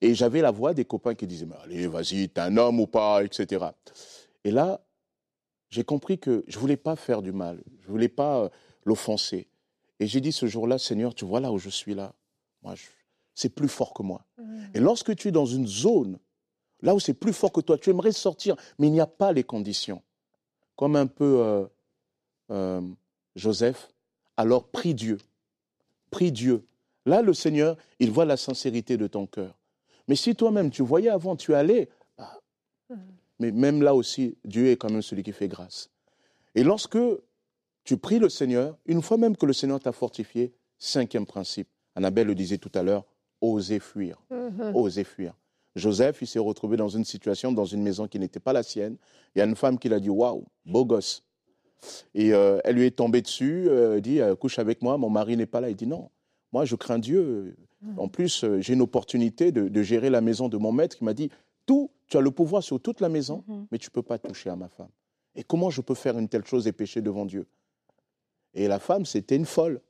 Et 0.01 0.15
j'avais 0.15 0.41
la 0.41 0.51
voix 0.51 0.73
des 0.73 0.87
copains 0.87 1.15
qui 1.15 1.27
disaient, 1.27 1.47
mais 1.47 1.57
allez, 1.63 1.87
vas-y, 1.87 2.31
t'es 2.31 2.41
un 2.41 2.57
homme 2.57 2.81
ou 2.81 2.87
pas, 2.87 3.23
etc. 3.23 3.67
Et 4.45 4.51
là, 4.51 4.81
j'ai 5.69 5.85
compris 5.85 6.19
que 6.19 6.45
je 6.49 6.57
ne 6.57 6.61
voulais 6.61 6.79
pas 6.79 6.97
faire 6.97 7.21
du 7.21 7.33
mal, 7.33 7.63
je 7.83 7.87
ne 7.87 7.93
voulais 7.93 8.09
pas 8.09 8.45
euh, 8.45 8.49
l'offenser. 8.85 9.49
Et 10.01 10.07
j'ai 10.07 10.23
dit 10.23 10.33
ce 10.33 10.47
jour-là, 10.47 10.79
Seigneur, 10.79 11.15
tu 11.15 11.27
vois 11.27 11.41
là 11.41 11.53
où 11.53 11.59
je 11.59 11.69
suis 11.69 11.95
là, 11.95 12.15
moi, 12.63 12.75
c'est 13.35 13.55
plus 13.55 13.69
fort 13.69 13.93
que 13.93 14.03
moi. 14.03 14.25
Mmh. 14.39 14.63
Et 14.75 14.81
lorsque 14.81 15.15
tu 15.15 15.29
es 15.29 15.31
dans 15.31 15.47
une 15.47 15.67
zone, 15.67 16.19
là 16.83 16.95
où 16.95 17.01
c'est 17.01 17.15
plus 17.15 17.33
fort 17.33 17.53
que 17.53 17.61
toi, 17.61 17.79
tu 17.79 17.91
aimerais 17.91 18.13
sortir, 18.13 18.57
mais 18.79 18.89
il 18.89 18.93
n'y 18.93 19.01
a 19.01 19.07
pas 19.07 19.33
les 19.33 19.45
conditions 19.45 20.03
comme 20.81 20.97
un 20.97 21.07
peu 21.07 21.43
euh, 21.43 21.67
euh, 22.51 22.81
Joseph, 23.37 23.91
alors 24.39 24.67
prie 24.67 24.95
Dieu. 24.95 25.19
Prie 26.11 26.33
Dieu. 26.33 26.65
Là, 27.05 27.21
le 27.21 27.35
Seigneur, 27.35 27.77
il 27.99 28.11
voit 28.11 28.25
la 28.25 28.39
sincérité 28.39 28.97
de 28.97 29.07
ton 29.07 29.27
cœur. 29.27 29.59
Mais 30.09 30.17
si 30.17 30.35
toi-même, 30.35 30.71
tu 30.71 30.81
voyais 30.81 31.11
avant, 31.11 31.37
tu 31.37 31.55
allais, 31.55 31.91
bah, 32.17 32.41
mais 33.39 33.53
même 33.53 33.83
là 33.83 33.95
aussi, 33.95 34.39
Dieu 34.47 34.69
est 34.69 34.79
quand 34.79 34.91
même 34.91 35.03
celui 35.03 35.23
qui 35.23 35.33
fait 35.33 35.49
grâce. 35.49 35.91
Et 36.55 36.65
lorsque 36.65 36.99
tu 37.85 37.99
pries 37.99 38.19
le 38.19 38.31
Seigneur, 38.31 38.79
une 38.87 39.03
fois 39.03 39.19
même 39.19 39.37
que 39.37 39.45
le 39.45 39.53
Seigneur 39.53 39.81
t'a 39.81 39.93
fortifié, 39.93 40.55
cinquième 40.79 41.27
principe, 41.27 41.69
Annabelle 41.95 42.29
le 42.29 42.35
disait 42.35 42.57
tout 42.57 42.73
à 42.73 42.83
l'heure, 42.83 43.05
oser 43.43 43.81
fuir. 43.81 44.23
Mm-hmm. 44.31 44.73
Oser 44.75 45.05
fuir. 45.05 45.35
Joseph, 45.77 46.21
il 46.23 46.27
s'est 46.27 46.39
retrouvé 46.39 46.77
dans 46.77 46.89
une 46.89 47.05
situation, 47.05 47.53
dans 47.53 47.65
une 47.65 47.83
maison 47.83 48.09
qui 48.09 48.19
n'était 48.19 48.41
pas 48.41 48.53
la 48.53 48.63
sienne. 48.63 48.97
Il 49.35 49.39
y 49.39 49.43
a 49.43 49.45
une 49.45 49.57
femme 49.57 49.79
qui 49.79 49.89
l'a 49.89 50.01
dit 50.01 50.11
Waouh, 50.11 50.45
beau 50.67 50.85
gosse. 50.85 51.25
Et 52.15 52.35
euh, 52.35 52.59
elle 52.65 52.77
lui 52.77 52.85
est 52.85 52.97
tombée 52.97 53.23
dessus, 53.23 53.67
euh, 53.69 54.01
dit 54.01 54.21
euh, 54.21 54.35
Couche 54.35 54.59
avec 54.59 54.83
moi, 54.83 54.99
mon 54.99 55.11
mari 55.11 55.37
n'est 55.37 55.47
pas 55.47 55.61
là. 55.61 55.71
Il 55.71 55.77
dit 55.77 55.87
Non, 55.87 56.11
moi 56.53 56.65
je 56.65 56.75
crains 56.77 56.99
Dieu. 56.99 57.57
En 57.97 58.09
plus, 58.09 58.45
j'ai 58.59 58.75
une 58.75 58.83
opportunité 58.83 59.53
de, 59.53 59.83
gérer 59.83 60.11
la 60.11 60.21
maison 60.21 60.49
de 60.49 60.59
mon 60.59 60.71
maître 60.71 60.99
qui 60.99 61.05
m'a 61.05 61.15
dit 61.15 61.31
Tout, 61.65 61.91
tu 62.09 62.17
as 62.19 62.21
le 62.21 62.31
pouvoir 62.31 62.63
sur 62.63 62.81
toute 62.81 63.01
la 63.01 63.09
maison, 63.09 63.45
mhm. 63.47 63.67
mais 63.71 63.79
tu 63.79 63.89
ne 63.89 63.93
peux 63.93 64.03
pas 64.03 64.19
toucher 64.19 64.51
à 64.51 64.57
ma 64.57 64.69
femme. 64.69 64.91
Et 65.35 65.45
comment 65.45 65.71
je 65.71 65.81
peux 65.81 65.95
faire 65.95 66.19
une 66.19 66.29
telle 66.29 66.45
chose 66.45 66.67
et 66.67 66.73
pécher 66.73 67.01
devant 67.01 67.25
Dieu? 67.25 67.47
Et 68.53 68.67
la 68.69 68.81
femme, 68.81 69.07
c'était 69.07 69.37
une 69.37 69.47
folle. 69.47 69.81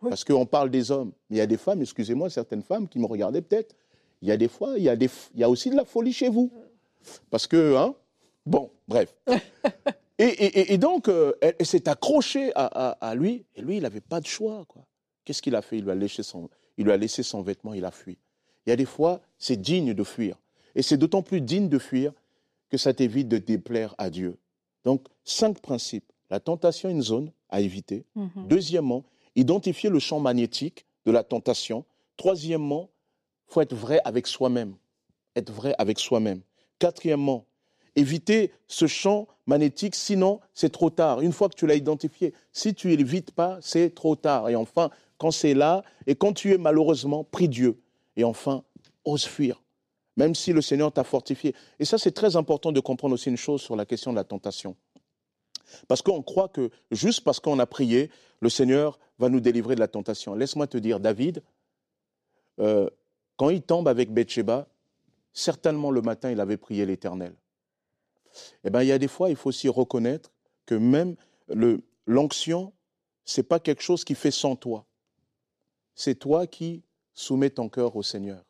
Parce 0.00 0.24
qu'on 0.24 0.46
parle 0.46 0.70
des 0.70 0.90
hommes. 0.90 1.12
Mais 1.28 1.36
il 1.36 1.38
y 1.38 1.42
a 1.42 1.46
des 1.46 1.56
femmes, 1.56 1.82
excusez-moi, 1.82 2.30
certaines 2.30 2.62
femmes 2.62 2.88
qui 2.88 2.98
me 2.98 3.06
regardaient 3.06 3.42
peut-être 3.42 3.74
il 4.22 4.28
y 4.28 4.32
a 4.32 4.36
des 4.36 4.48
fois, 4.48 4.74
il 4.76 4.82
y 4.82 4.88
a, 4.88 4.96
des, 4.96 5.10
il 5.34 5.40
y 5.40 5.44
a 5.44 5.50
aussi 5.50 5.70
de 5.70 5.76
la 5.76 5.84
folie 5.84 6.12
chez 6.12 6.28
vous. 6.28 6.50
Parce 7.30 7.46
que, 7.46 7.76
hein, 7.76 7.94
bon, 8.44 8.70
bref. 8.86 9.14
et, 10.18 10.72
et, 10.72 10.78
donc, 10.78 11.08
euh, 11.08 11.32
elle, 11.40 11.64
s'est 11.64 11.88
accrochée 11.88 12.52
à, 12.54 12.66
à, 12.90 13.14
lui, 13.14 13.44
et 13.54 13.62
lui, 13.62 13.76
il 13.76 13.82
n'avait 13.82 14.00
pas 14.00 14.20
de 14.20 14.26
choix. 14.26 14.66
Qu'est-ce 15.24 15.42
qu'il 15.42 15.54
a 15.54 15.62
fait? 15.62 15.78
Il 15.78 15.84
lui 15.84 15.90
a, 15.90 15.94
laissé 15.94 16.22
son, 16.22 16.50
il 16.76 16.84
lui 16.84 16.92
a 16.92 16.96
laissé 16.96 17.22
son 17.22 17.42
vêtement, 17.42 17.74
il 17.74 17.84
a 17.84 17.90
fui. 17.90 18.18
Il 18.66 18.70
y 18.70 18.72
a 18.72 18.76
des 18.76 18.84
fois, 18.84 19.20
c'est 19.38 19.60
digne 19.60 19.94
de 19.94 20.04
fuir. 20.04 20.36
Et 20.74 20.82
c'est 20.82 20.96
d'autant 20.96 21.22
plus 21.22 21.40
digne 21.40 21.68
de 21.68 21.78
fuir 21.78 22.12
que 22.70 22.76
ça 22.76 22.92
t'évite 22.92 23.28
de 23.28 23.38
déplaire 23.38 23.94
à 23.98 24.10
Dieu. 24.10 24.38
Donc, 24.84 25.06
cinq 25.24 25.60
principes. 25.60 26.12
La 26.30 26.40
tentation, 26.40 26.88
une 26.88 27.02
zone 27.02 27.32
à 27.48 27.60
éviter. 27.60 28.04
Mhm. 28.14 28.48
Deuxièmement, 28.48 29.04
identifier 29.36 29.88
le 29.88 29.98
champ 29.98 30.20
magnétique 30.20 30.84
de 31.06 31.12
la 31.12 31.22
tentation. 31.22 31.84
Troisièmement, 32.16 32.90
faut 33.48 33.60
être 33.60 33.74
vrai 33.74 34.00
avec 34.04 34.26
soi-même. 34.26 34.74
Être 35.36 35.52
vrai 35.52 35.74
avec 35.78 35.98
soi-même. 35.98 36.42
Quatrièmement, 36.78 37.46
éviter 37.96 38.52
ce 38.66 38.86
champ 38.86 39.26
magnétique, 39.46 39.94
sinon 39.94 40.40
c'est 40.54 40.70
trop 40.70 40.90
tard. 40.90 41.20
Une 41.20 41.32
fois 41.32 41.48
que 41.48 41.54
tu 41.54 41.66
l'as 41.66 41.74
identifié, 41.74 42.34
si 42.52 42.74
tu 42.74 42.88
l'évites 42.88 43.32
pas, 43.32 43.58
c'est 43.60 43.94
trop 43.94 44.14
tard. 44.16 44.48
Et 44.48 44.56
enfin, 44.56 44.90
quand 45.16 45.30
c'est 45.30 45.54
là, 45.54 45.82
et 46.06 46.14
quand 46.14 46.32
tu 46.32 46.52
es 46.52 46.58
malheureusement, 46.58 47.24
prie 47.24 47.48
Dieu. 47.48 47.80
Et 48.16 48.24
enfin, 48.24 48.64
ose 49.04 49.24
fuir, 49.24 49.62
même 50.16 50.34
si 50.34 50.52
le 50.52 50.60
Seigneur 50.60 50.92
t'a 50.92 51.04
fortifié. 51.04 51.54
Et 51.78 51.84
ça, 51.84 51.98
c'est 51.98 52.12
très 52.12 52.36
important 52.36 52.72
de 52.72 52.80
comprendre 52.80 53.14
aussi 53.14 53.28
une 53.28 53.36
chose 53.36 53.60
sur 53.60 53.76
la 53.76 53.86
question 53.86 54.12
de 54.12 54.16
la 54.16 54.24
tentation. 54.24 54.76
Parce 55.86 56.02
qu'on 56.02 56.22
croit 56.22 56.48
que 56.48 56.70
juste 56.90 57.22
parce 57.22 57.40
qu'on 57.40 57.58
a 57.58 57.66
prié, 57.66 58.10
le 58.40 58.48
Seigneur 58.48 58.98
va 59.18 59.28
nous 59.28 59.40
délivrer 59.40 59.74
de 59.74 59.80
la 59.80 59.88
tentation. 59.88 60.34
Laisse-moi 60.34 60.66
te 60.66 60.78
dire, 60.78 61.00
David, 61.00 61.42
euh, 62.60 62.88
quand 63.38 63.48
il 63.48 63.62
tombe 63.62 63.88
avec 63.88 64.12
Bathsheba, 64.12 64.68
certainement 65.32 65.90
le 65.90 66.02
matin, 66.02 66.30
il 66.30 66.40
avait 66.40 66.56
prié 66.58 66.84
l'Éternel. 66.84 67.32
Eh 68.64 68.70
bien, 68.70 68.82
il 68.82 68.88
y 68.88 68.92
a 68.92 68.98
des 68.98 69.08
fois, 69.08 69.30
il 69.30 69.36
faut 69.36 69.48
aussi 69.48 69.68
reconnaître 69.68 70.32
que 70.66 70.74
même 70.74 71.16
l'onction, 72.06 72.72
ce 73.24 73.40
n'est 73.40 73.46
pas 73.46 73.60
quelque 73.60 73.82
chose 73.82 74.04
qui 74.04 74.14
fait 74.14 74.32
sans 74.32 74.56
toi. 74.56 74.84
C'est 75.94 76.16
toi 76.16 76.46
qui 76.46 76.82
soumets 77.14 77.50
ton 77.50 77.68
cœur 77.68 77.96
au 77.96 78.02
Seigneur. 78.02 78.44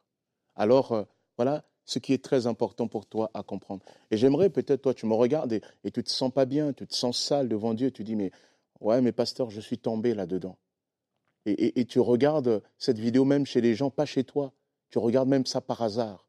Alors, 0.56 0.92
euh, 0.92 1.04
voilà 1.36 1.64
ce 1.84 1.98
qui 1.98 2.12
est 2.12 2.22
très 2.22 2.46
important 2.46 2.86
pour 2.86 3.06
toi 3.06 3.30
à 3.32 3.42
comprendre. 3.42 3.82
Et 4.10 4.16
j'aimerais 4.16 4.50
peut-être, 4.50 4.82
toi, 4.82 4.94
tu 4.94 5.06
me 5.06 5.14
regardes 5.14 5.52
et, 5.52 5.90
tu 5.90 6.02
te 6.02 6.10
sens 6.10 6.32
pas 6.32 6.44
bien, 6.44 6.74
tu 6.74 6.86
te 6.86 6.94
sens 6.94 7.18
sale 7.18 7.48
devant 7.48 7.72
Dieu, 7.72 7.90
tu 7.90 8.04
dis, 8.04 8.16
mais 8.16 8.30
ouais, 8.80 9.00
mais 9.00 9.12
pasteur, 9.12 9.50
je 9.50 9.60
suis 9.60 9.78
tombé 9.78 10.12
là-dedans. 10.12 10.58
Et, 11.46 11.80
et, 11.80 11.84
tu 11.86 11.98
regardes 12.00 12.62
cette 12.76 12.98
vidéo 12.98 13.24
même 13.24 13.46
chez 13.46 13.62
les 13.62 13.74
gens, 13.74 13.90
pas 13.90 14.04
chez 14.04 14.24
toi. 14.24 14.52
Tu 14.90 14.98
regardes 14.98 15.28
même 15.28 15.46
ça 15.46 15.60
par 15.60 15.82
hasard. 15.82 16.24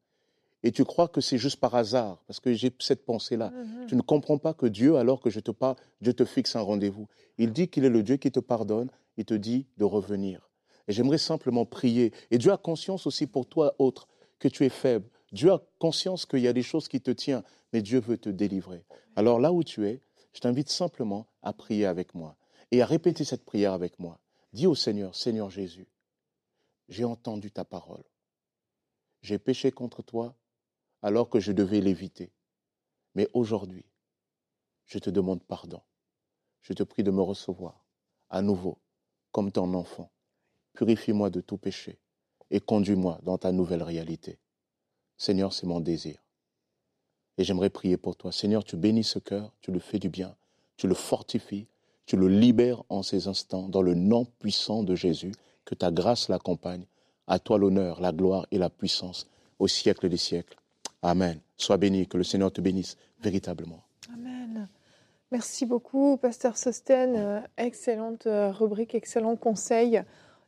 Et 0.64 0.72
tu 0.72 0.84
crois 0.84 1.08
que 1.08 1.22
c'est 1.22 1.38
juste 1.38 1.60
par 1.60 1.76
hasard, 1.76 2.22
parce 2.28 2.40
que 2.40 2.54
j'ai 2.54 2.72
cette 2.80 3.06
pensée-là. 3.06 3.52
Mmh 3.52 3.88
tu 3.88 3.96
ne 3.96 4.02
comprends 4.02 4.38
pas 4.38 4.54
que 4.54 4.66
Dieu, 4.66 4.98
alors 4.98 5.20
que 5.20 5.30
je 5.30 5.40
te 5.40 5.52
parle, 5.52 5.76
Dieu 6.02 6.14
te 6.14 6.26
fixe 6.26 6.56
un 6.56 6.62
rendez-vous. 6.62 7.08
Il 7.38 7.54
dit 7.54 7.70
qu'il 7.70 7.86
est 7.86 7.90
le 7.90 8.04
Dieu 8.04 8.18
qui 8.18 8.32
te 8.32 8.40
pardonne, 8.40 8.90
il 9.18 9.26
te 9.26 9.34
dit 9.34 9.66
de 9.78 9.86
revenir. 9.86 10.50
Et 10.88 10.92
j'aimerais 10.92 11.18
simplement 11.18 11.66
prier. 11.66 12.14
Et 12.30 12.38
Dieu 12.38 12.52
a 12.52 12.58
conscience 12.58 13.08
aussi 13.08 13.26
pour 13.26 13.48
toi, 13.48 13.74
autre, 13.80 14.08
que 14.38 14.48
tu 14.48 14.66
es 14.66 14.70
faible. 14.70 15.10
Dieu 15.32 15.52
a 15.52 15.62
conscience 15.80 16.26
qu'il 16.26 16.40
y 16.40 16.48
a 16.48 16.54
des 16.54 16.64
choses 16.64 16.88
qui 16.88 17.02
te 17.02 17.12
tiennent, 17.12 17.44
mais 17.72 17.82
Dieu 17.82 18.00
veut 18.00 18.18
te 18.18 18.30
délivrer. 18.30 18.84
Alors 19.16 19.40
là 19.40 19.54
où 19.54 19.64
tu 19.64 19.88
es, 19.88 20.02
je 20.34 20.40
t'invite 20.40 20.70
simplement 20.70 21.28
à 21.42 21.54
prier 21.54 21.86
avec 21.86 22.16
moi 22.16 22.36
et 22.72 22.82
à 22.82 22.86
répéter 22.86 23.24
cette 23.24 23.46
prière 23.46 23.74
avec 23.74 24.00
moi. 24.00 24.20
Dis 24.54 24.68
au 24.68 24.76
Seigneur, 24.76 25.16
Seigneur 25.16 25.50
Jésus, 25.50 25.88
j'ai 26.88 27.06
entendu 27.06 27.52
ta 27.52 27.66
parole. 27.66 28.04
J'ai 29.22 29.40
péché 29.40 29.72
contre 29.72 30.02
toi 30.02 30.36
alors 31.02 31.30
que 31.30 31.40
je 31.40 31.52
devais 31.52 31.82
l'éviter. 31.82 32.32
Mais 33.16 33.28
aujourd'hui, 33.34 33.86
je 34.86 35.00
te 35.00 35.10
demande 35.10 35.44
pardon. 35.44 35.82
Je 36.62 36.74
te 36.74 36.84
prie 36.84 37.04
de 37.04 37.12
me 37.12 37.22
recevoir 37.22 37.86
à 38.30 38.42
nouveau 38.42 38.78
comme 39.32 39.52
ton 39.52 39.74
enfant. 39.74 40.12
Purifie-moi 40.74 41.30
de 41.30 41.42
tout 41.42 41.58
péché 41.58 42.00
et 42.52 42.60
conduis-moi 42.60 43.20
dans 43.24 43.38
ta 43.38 43.52
nouvelle 43.52 43.84
réalité. 43.84 44.40
Seigneur, 45.18 45.54
c'est 45.54 45.68
mon 45.68 45.80
désir. 45.80 46.24
Et 47.38 47.44
j'aimerais 47.44 47.70
prier 47.70 47.98
pour 47.98 48.16
toi. 48.16 48.32
Seigneur, 48.32 48.64
tu 48.64 48.78
bénis 48.78 49.04
ce 49.04 49.20
cœur, 49.20 49.54
tu 49.62 49.72
le 49.72 49.80
fais 49.80 50.00
du 50.00 50.10
bien, 50.10 50.36
tu 50.78 50.88
le 50.88 50.96
fortifies, 50.96 51.68
tu 52.06 52.18
le 52.18 52.28
libères 52.28 52.84
en 52.90 53.04
ces 53.04 53.28
instants 53.28 53.70
dans 53.70 53.82
le 53.82 53.94
nom 53.94 54.26
puissant 54.26 54.84
de 54.84 54.96
Jésus. 54.96 55.34
Que 55.66 55.76
ta 55.76 55.92
grâce 55.92 56.30
l'accompagne. 56.30 56.88
À 57.30 57.40
toi 57.40 57.60
l'honneur, 57.60 58.02
la 58.02 58.12
gloire 58.12 58.48
et 58.52 58.58
la 58.58 58.70
puissance 58.70 59.28
au 59.60 59.68
siècle 59.68 60.10
des 60.10 60.18
siècles. 60.18 60.58
Amen. 61.04 61.40
Sois 61.58 61.78
béni, 61.78 62.08
que 62.08 62.18
le 62.18 62.24
Seigneur 62.24 62.52
te 62.52 62.60
bénisse 62.60 62.98
véritablement. 63.22 63.84
Amen. 64.12 64.68
Merci 65.32 65.68
beaucoup, 65.68 66.18
Pasteur 66.18 66.58
Sosten. 66.58 67.14
Euh, 67.16 67.40
excellente 67.58 68.26
euh, 68.26 68.52
rubrique, 68.52 68.96
excellent 68.96 69.36
conseil. 69.36 70.02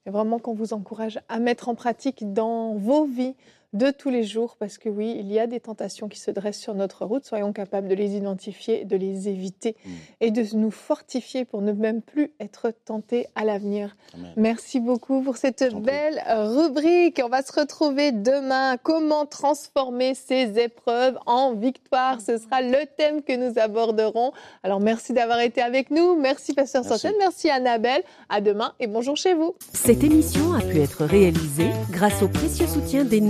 Et 0.07 0.09
vraiment 0.09 0.39
qu'on 0.39 0.55
vous 0.55 0.73
encourage 0.73 1.19
à 1.29 1.39
mettre 1.39 1.69
en 1.69 1.75
pratique 1.75 2.33
dans 2.33 2.73
vos 2.73 3.05
vies 3.05 3.35
de 3.73 3.89
tous 3.89 4.09
les 4.09 4.23
jours, 4.23 4.57
parce 4.59 4.77
que 4.77 4.89
oui, 4.89 5.15
il 5.17 5.31
y 5.31 5.39
a 5.39 5.47
des 5.47 5.61
tentations 5.61 6.09
qui 6.09 6.19
se 6.19 6.29
dressent 6.29 6.59
sur 6.59 6.75
notre 6.75 7.05
route. 7.05 7.25
Soyons 7.25 7.53
capables 7.53 7.87
de 7.87 7.95
les 7.95 8.15
identifier, 8.15 8.83
de 8.83 8.97
les 8.97 9.29
éviter 9.29 9.77
mm. 9.85 9.89
et 10.19 10.31
de 10.31 10.45
nous 10.55 10.71
fortifier 10.71 11.45
pour 11.45 11.61
ne 11.61 11.71
même 11.71 12.01
plus 12.01 12.31
être 12.39 12.73
tentés 12.85 13.27
à 13.35 13.45
l'avenir. 13.45 13.95
Merci 14.35 14.79
beaucoup 14.79 15.21
pour 15.21 15.37
cette 15.37 15.63
belle 15.75 16.21
rubrique. 16.27 17.21
On 17.23 17.29
va 17.29 17.41
se 17.41 17.57
retrouver 17.57 18.11
demain. 18.11 18.75
Comment 18.77 19.25
transformer 19.25 20.15
ces 20.15 20.59
épreuves 20.59 21.17
en 21.25 21.53
victoire? 21.53 22.19
Ce 22.19 22.37
sera 22.37 22.61
le 22.61 22.85
thème 22.97 23.21
que 23.21 23.35
nous 23.35 23.57
aborderons. 23.57 24.33
Alors 24.63 24.81
merci 24.81 25.13
d'avoir 25.13 25.39
été 25.39 25.61
avec 25.61 25.91
nous. 25.91 26.15
Merci 26.19 26.53
Pasteur 26.53 26.83
Santen. 26.83 27.13
Merci 27.19 27.49
Annabelle. 27.49 28.03
À 28.29 28.41
demain 28.41 28.73
et 28.79 28.87
bonjour 28.87 29.15
chez 29.15 29.33
vous. 29.33 29.55
Cette 29.73 30.03
émission 30.03 30.53
a 30.53 30.61
pu 30.61 30.79
être 30.79 31.05
réalisée 31.05 31.69
grâce 31.89 32.21
au 32.21 32.27
précieux 32.27 32.67
soutien 32.67 33.05
des 33.05 33.21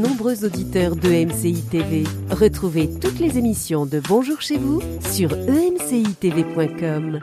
auditeurs 0.44 0.96
de 0.96 1.26
MCI 1.26 1.62
TV. 1.62 2.04
Retrouvez 2.30 2.89
toutes 3.00 3.20
les 3.20 3.38
émissions 3.38 3.86
de 3.86 4.00
Bonjour 4.00 4.41
chez 4.41 4.58
vous 4.58 4.82
sur 5.12 5.32
emcitv.com. 5.34 7.20